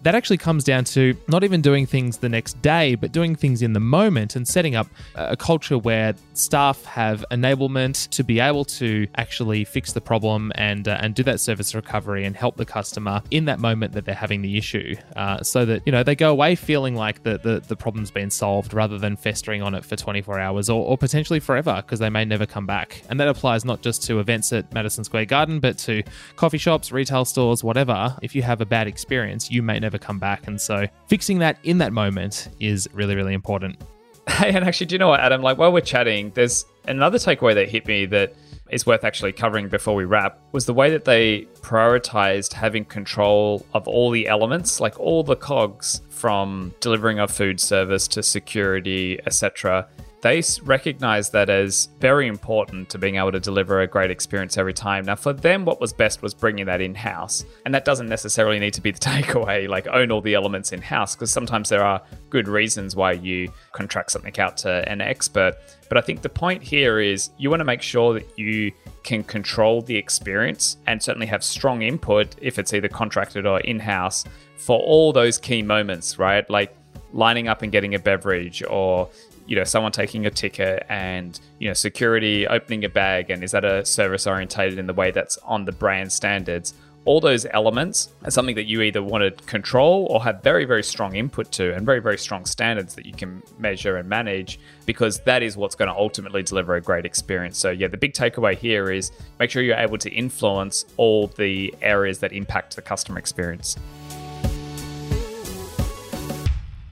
that 0.06 0.14
actually 0.14 0.38
comes 0.38 0.64
down 0.64 0.84
to 0.84 1.18
not 1.28 1.44
even 1.44 1.62
doing 1.62 1.88
things 1.88 2.20
the 2.20 2.30
next 2.30 2.62
day, 2.62 2.94
but 2.94 3.12
doing 3.12 3.36
things 3.36 3.64
in 3.64 3.74
the 3.74 3.80
moment 3.80 4.36
and 4.36 4.48
setting 4.48 4.76
up 4.76 4.88
a 5.16 5.36
culture 5.36 5.80
where 5.80 6.14
staff 6.36 6.86
have 6.86 7.26
enablement 7.32 8.08
to 8.10 8.24
be 8.24 8.40
able 8.40 8.64
to 8.64 9.08
actually 9.16 9.66
fix 9.66 9.94
the 9.94 10.02
problem 10.02 10.52
and 10.54 10.88
uh, 10.88 11.00
and 11.02 11.16
do 11.16 11.24
that 11.24 11.40
service 11.40 11.74
recovery 11.74 12.24
and 12.24 12.36
help 12.36 12.56
the 12.56 12.66
customer 12.66 13.20
in 13.32 13.46
that 13.46 13.58
moment 13.60 13.94
that 13.94 14.06
they're 14.06 14.14
having 14.14 14.44
the 14.44 14.58
issue, 14.58 14.96
uh, 15.16 15.42
so 15.42 15.66
that 15.66 15.82
you 15.88 15.92
know 15.92 16.04
they 16.04 16.16
go 16.16 16.30
away 16.30 16.54
feeling 16.54 16.94
like 16.96 17.24
the, 17.24 17.40
the 17.40 17.60
the 17.68 17.76
problem's 17.76 18.12
been 18.12 18.30
solved 18.30 18.76
rather 18.76 19.00
than 19.00 19.16
festering 19.16 19.64
on 19.64 19.74
it 19.74 19.84
for 19.84 19.96
24 19.96 20.40
hours 20.40 20.70
or, 20.70 20.86
or 20.86 21.00
potentially 21.00 21.40
forever 21.40 21.82
because 21.84 21.98
they 21.98 22.12
may 22.12 22.24
never 22.24 22.46
come 22.46 22.68
back. 22.68 23.02
And 23.10 23.20
that 23.20 23.28
applies 23.28 23.66
not 23.66 23.82
just 23.82 24.04
to 24.04 24.20
events 24.20 24.54
at 24.54 24.72
Madison 24.72 25.04
Square 25.04 25.26
Garden, 25.26 25.60
but 25.60 25.80
to 25.80 26.04
coffee 26.36 26.60
shops, 26.60 26.92
retail 26.92 27.26
stores, 27.26 27.64
whatever. 27.64 28.16
If 28.22 28.36
you 28.36 28.44
have 28.44 28.62
a 28.62 28.68
bad 28.68 28.86
experience, 28.86 29.50
you 29.50 29.64
may 29.64 29.80
never 29.80 29.95
come 30.00 30.20
back. 30.20 30.48
And 30.48 30.60
so 30.60 30.88
fixing 31.08 31.40
that 31.40 31.58
in 31.64 31.78
that 31.80 31.94
moment 31.94 32.50
is 32.60 32.88
really, 32.94 33.16
really 33.16 33.34
important. 33.34 33.78
Hey, 34.28 34.56
and 34.56 34.66
actually, 34.66 34.88
do 34.88 34.96
you 34.96 35.00
know 35.00 35.10
what, 35.10 35.20
Adam? 35.20 35.44
Like 35.44 35.60
while 35.60 35.72
we're 35.72 35.82
chatting, 35.82 36.32
there's 36.34 36.66
another 36.88 37.20
takeaway 37.20 37.54
that 37.54 37.70
hit 37.70 37.86
me 37.86 38.08
that 38.08 38.34
is 38.72 38.84
worth 38.84 39.04
actually 39.04 39.32
covering 39.32 39.70
before 39.70 39.94
we 39.94 40.04
wrap 40.04 40.40
was 40.52 40.66
the 40.66 40.74
way 40.74 40.90
that 40.90 41.06
they 41.06 41.48
prioritized 41.62 42.52
having 42.52 42.86
control 42.86 43.64
of 43.76 43.88
all 43.88 44.10
the 44.10 44.28
elements, 44.28 44.80
like 44.80 45.00
all 45.00 45.24
the 45.24 45.36
cogs 45.36 46.02
from 46.10 46.74
delivering 46.80 47.20
a 47.20 47.28
food 47.28 47.60
service 47.60 48.08
to 48.08 48.24
security, 48.24 49.20
etc 49.28 49.88
they 50.26 50.42
recognize 50.64 51.30
that 51.30 51.52
as 51.52 51.88
very 52.00 52.26
important 52.28 52.90
to 52.90 52.98
being 52.98 53.18
able 53.18 53.32
to 53.32 53.40
deliver 53.40 53.82
a 53.82 53.88
great 53.88 54.10
experience 54.10 54.58
every 54.58 54.74
time. 54.74 55.06
Now, 55.06 55.16
for 55.16 55.34
them, 55.34 55.66
what 55.66 55.80
was 55.80 55.94
best 55.94 56.24
was 56.24 56.34
bringing 56.34 56.66
that 56.66 56.82
in 56.82 56.96
house. 56.96 57.46
And 57.64 57.76
that 57.76 57.86
doesn't 57.86 58.10
necessarily 58.10 58.58
need 58.58 58.74
to 58.74 58.82
be 58.82 58.90
the 58.90 58.98
takeaway, 59.12 59.70
like 59.70 59.86
own 59.86 60.10
all 60.10 60.22
the 60.22 60.34
elements 60.34 60.72
in 60.72 60.82
house, 60.82 61.14
because 61.14 61.30
sometimes 61.30 61.70
there 61.70 61.84
are 61.84 62.02
good 62.32 62.48
reasons 62.48 62.96
why 62.96 63.12
you 63.12 63.54
contract 63.72 64.10
something 64.10 64.40
out 64.40 64.58
to 64.58 64.90
an 64.90 65.00
expert. 65.00 65.58
But 65.90 66.00
I 66.00 66.02
think 66.02 66.24
the 66.24 66.30
point 66.30 66.64
here 66.64 67.00
is 67.00 67.30
you 67.38 67.52
want 67.52 67.60
to 67.60 67.66
make 67.66 67.84
sure 67.84 68.16
that 68.16 68.28
you 68.36 68.72
can 69.04 69.24
control 69.24 69.84
the 69.84 69.96
experience 69.96 70.78
and 70.88 71.04
certainly 71.04 71.28
have 71.28 71.44
strong 71.44 71.84
input 71.84 72.36
if 72.42 72.58
it's 72.58 72.74
either 72.74 72.88
contracted 72.88 73.46
or 73.46 73.60
in 73.60 73.80
house 73.80 74.26
for 74.58 74.80
all 74.80 75.14
those 75.14 75.38
key 75.38 75.62
moments, 75.62 76.18
right? 76.18 76.50
Like 76.50 76.76
lining 77.14 77.48
up 77.48 77.62
and 77.62 77.72
getting 77.72 77.94
a 77.94 78.00
beverage 78.00 78.64
or 78.68 79.08
you 79.46 79.56
know 79.56 79.64
someone 79.64 79.92
taking 79.92 80.26
a 80.26 80.32
ticket 80.32 80.86
and 80.90 81.40
you 81.60 81.68
know 81.68 81.74
security 81.74 82.48
opening 82.48 82.84
a 82.84 82.90
bag 82.90 83.30
and 83.30 83.44
is 83.44 83.52
that 83.52 83.66
a 83.66 83.86
service 83.86 84.28
orientated 84.28 84.80
in 84.80 84.88
the 84.88 84.94
way 84.94 85.12
that's 85.12 85.38
on 85.40 85.66
the 85.66 85.72
brand 85.72 86.12
standards 86.12 86.74
all 87.06 87.22
those 87.22 87.46
elements 87.52 88.10
are 88.24 88.32
something 88.32 88.56
that 88.56 88.64
you 88.64 88.82
either 88.82 89.02
want 89.02 89.24
to 89.24 89.46
control 89.46 90.08
or 90.10 90.24
have 90.24 90.42
very 90.42 90.66
very 90.66 90.84
strong 90.84 91.16
input 91.16 91.52
to 91.52 91.74
and 91.74 91.86
very 91.86 92.00
very 92.00 92.18
strong 92.18 92.46
standards 92.46 92.96
that 92.96 93.06
you 93.06 93.14
can 93.14 93.42
measure 93.60 93.98
and 93.98 94.10
manage 94.10 94.60
because 94.86 95.20
that 95.22 95.44
is 95.44 95.56
what's 95.56 95.76
going 95.76 95.88
to 95.90 95.96
ultimately 95.96 96.42
deliver 96.42 96.76
a 96.76 96.82
great 96.82 97.06
experience. 97.06 97.58
So 97.58 97.70
yeah 97.70 97.88
the 97.88 97.98
big 97.98 98.14
takeaway 98.14 98.58
here 98.58 98.92
is 98.92 99.12
make 99.40 99.52
sure 99.52 99.62
you're 99.62 99.78
able 99.78 100.00
to 100.00 100.10
influence 100.10 100.86
all 100.98 101.28
the 101.28 101.74
areas 101.82 102.20
that 102.20 102.34
impact 102.34 102.76
the 102.76 102.82
customer 102.82 103.20
experience 103.20 103.78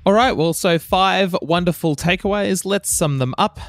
all 0.05 0.13
right, 0.13 0.33
well, 0.33 0.53
so 0.53 0.77
five 0.77 1.35
wonderful 1.41 1.95
takeaways. 1.95 2.65
Let's 2.65 2.89
sum 2.89 3.19
them 3.19 3.33
up. 3.37 3.59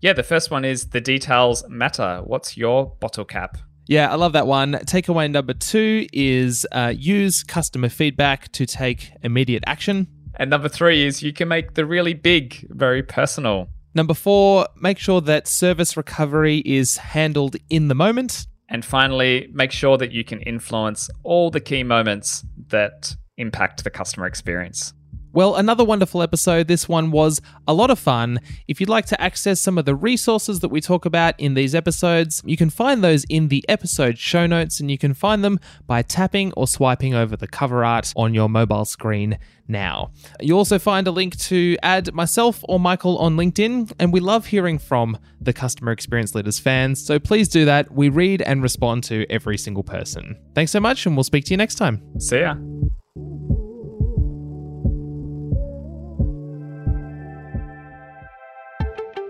Yeah, 0.00 0.14
the 0.14 0.22
first 0.22 0.50
one 0.50 0.64
is 0.64 0.88
the 0.88 1.00
details 1.00 1.68
matter. 1.68 2.22
What's 2.24 2.56
your 2.56 2.96
bottle 2.98 3.24
cap? 3.24 3.58
Yeah, 3.86 4.10
I 4.10 4.14
love 4.14 4.32
that 4.32 4.46
one. 4.46 4.72
Takeaway 4.72 5.30
number 5.30 5.52
two 5.52 6.06
is 6.12 6.66
uh, 6.72 6.94
use 6.96 7.42
customer 7.42 7.88
feedback 7.88 8.50
to 8.52 8.64
take 8.64 9.10
immediate 9.22 9.64
action. 9.66 10.06
And 10.36 10.48
number 10.48 10.68
three 10.68 11.04
is 11.04 11.22
you 11.22 11.32
can 11.32 11.48
make 11.48 11.74
the 11.74 11.84
really 11.84 12.14
big 12.14 12.66
very 12.70 13.02
personal. 13.02 13.68
Number 13.94 14.14
four, 14.14 14.66
make 14.80 14.98
sure 14.98 15.20
that 15.20 15.46
service 15.46 15.96
recovery 15.96 16.62
is 16.64 16.96
handled 16.96 17.56
in 17.68 17.88
the 17.88 17.94
moment. 17.94 18.46
And 18.70 18.82
finally, 18.84 19.50
make 19.52 19.70
sure 19.70 19.98
that 19.98 20.12
you 20.12 20.24
can 20.24 20.40
influence 20.40 21.10
all 21.22 21.50
the 21.50 21.60
key 21.60 21.82
moments 21.82 22.46
that 22.68 23.14
impact 23.36 23.84
the 23.84 23.90
customer 23.90 24.26
experience. 24.26 24.94
Well, 25.34 25.56
another 25.56 25.82
wonderful 25.82 26.20
episode. 26.22 26.68
This 26.68 26.88
one 26.88 27.10
was 27.10 27.40
a 27.66 27.72
lot 27.72 27.90
of 27.90 27.98
fun. 27.98 28.38
If 28.68 28.80
you'd 28.80 28.88
like 28.90 29.06
to 29.06 29.20
access 29.20 29.60
some 29.60 29.78
of 29.78 29.86
the 29.86 29.94
resources 29.94 30.60
that 30.60 30.68
we 30.68 30.80
talk 30.80 31.06
about 31.06 31.34
in 31.38 31.54
these 31.54 31.74
episodes, 31.74 32.42
you 32.44 32.56
can 32.56 32.68
find 32.68 33.02
those 33.02 33.24
in 33.30 33.48
the 33.48 33.64
episode 33.68 34.18
show 34.18 34.46
notes, 34.46 34.78
and 34.78 34.90
you 34.90 34.98
can 34.98 35.14
find 35.14 35.42
them 35.42 35.58
by 35.86 36.02
tapping 36.02 36.52
or 36.52 36.66
swiping 36.66 37.14
over 37.14 37.36
the 37.36 37.48
cover 37.48 37.82
art 37.82 38.12
on 38.14 38.34
your 38.34 38.48
mobile 38.48 38.84
screen 38.84 39.38
now. 39.66 40.10
You 40.40 40.58
also 40.58 40.78
find 40.78 41.06
a 41.06 41.10
link 41.10 41.38
to 41.38 41.76
add 41.82 42.12
myself 42.12 42.62
or 42.68 42.78
Michael 42.78 43.16
on 43.18 43.36
LinkedIn, 43.36 43.92
and 43.98 44.12
we 44.12 44.20
love 44.20 44.46
hearing 44.46 44.78
from 44.78 45.16
the 45.40 45.52
Customer 45.52 45.92
Experience 45.92 46.34
Leaders 46.34 46.58
fans, 46.58 47.02
so 47.04 47.18
please 47.18 47.48
do 47.48 47.64
that. 47.64 47.90
We 47.90 48.10
read 48.10 48.42
and 48.42 48.62
respond 48.62 49.04
to 49.04 49.24
every 49.30 49.56
single 49.56 49.82
person. 49.82 50.36
Thanks 50.54 50.72
so 50.72 50.80
much, 50.80 51.06
and 51.06 51.16
we'll 51.16 51.24
speak 51.24 51.46
to 51.46 51.50
you 51.52 51.56
next 51.56 51.76
time. 51.76 52.02
See 52.20 52.40
ya. 52.40 52.56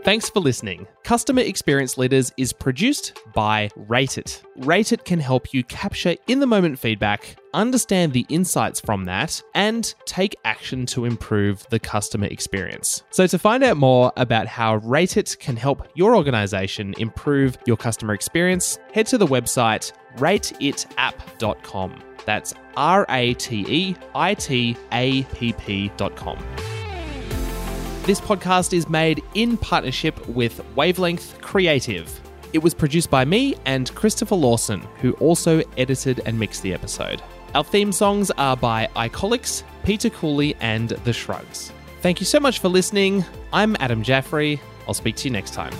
Thanks 0.04 0.28
for 0.28 0.40
listening. 0.40 0.88
Customer 1.04 1.42
Experience 1.42 1.96
Leaders 1.96 2.32
is 2.36 2.52
produced 2.52 3.16
by 3.32 3.70
Rate 3.76 4.18
It. 4.18 4.42
Rate 4.56 4.92
It 4.92 5.04
can 5.04 5.20
help 5.20 5.54
you 5.54 5.62
capture 5.62 6.16
in 6.26 6.40
the 6.40 6.46
moment 6.46 6.80
feedback, 6.80 7.36
understand 7.54 8.12
the 8.12 8.26
insights 8.28 8.80
from 8.80 9.04
that, 9.04 9.40
and 9.54 9.94
take 10.04 10.34
action 10.44 10.86
to 10.86 11.04
improve 11.04 11.64
the 11.70 11.78
customer 11.78 12.26
experience. 12.26 13.04
So, 13.10 13.28
to 13.28 13.38
find 13.38 13.62
out 13.62 13.76
more 13.76 14.12
about 14.16 14.48
how 14.48 14.76
Rate 14.78 15.16
It 15.16 15.36
can 15.38 15.54
help 15.54 15.86
your 15.94 16.16
organization 16.16 16.94
improve 16.98 17.56
your 17.64 17.76
customer 17.76 18.12
experience, 18.12 18.80
head 18.92 19.06
to 19.06 19.18
the 19.18 19.26
website 19.26 19.92
rateitapp.com. 20.16 22.02
That's 22.24 22.54
R 22.76 23.06
A 23.08 23.34
T 23.34 23.64
E 23.68 23.96
I 24.16 24.34
T 24.34 24.76
A 24.90 25.22
P 25.22 25.52
P.com. 25.52 26.71
This 28.04 28.20
podcast 28.20 28.72
is 28.72 28.88
made 28.88 29.22
in 29.34 29.56
partnership 29.56 30.26
with 30.26 30.60
Wavelength 30.74 31.40
Creative. 31.40 32.20
It 32.52 32.58
was 32.58 32.74
produced 32.74 33.10
by 33.10 33.24
me 33.24 33.54
and 33.64 33.94
Christopher 33.94 34.34
Lawson, 34.34 34.80
who 35.00 35.12
also 35.14 35.62
edited 35.78 36.20
and 36.26 36.36
mixed 36.36 36.62
the 36.62 36.74
episode. 36.74 37.22
Our 37.54 37.62
theme 37.62 37.92
songs 37.92 38.32
are 38.32 38.56
by 38.56 38.88
Icolics, 38.96 39.62
Peter 39.84 40.10
Cooley, 40.10 40.56
and 40.60 40.88
The 40.88 41.12
Shrugs. 41.12 41.70
Thank 42.00 42.18
you 42.18 42.26
so 42.26 42.40
much 42.40 42.58
for 42.58 42.68
listening. 42.68 43.24
I'm 43.52 43.76
Adam 43.78 44.02
Jaffrey. 44.02 44.60
I'll 44.88 44.94
speak 44.94 45.14
to 45.16 45.28
you 45.28 45.30
next 45.30 45.54
time. 45.54 45.72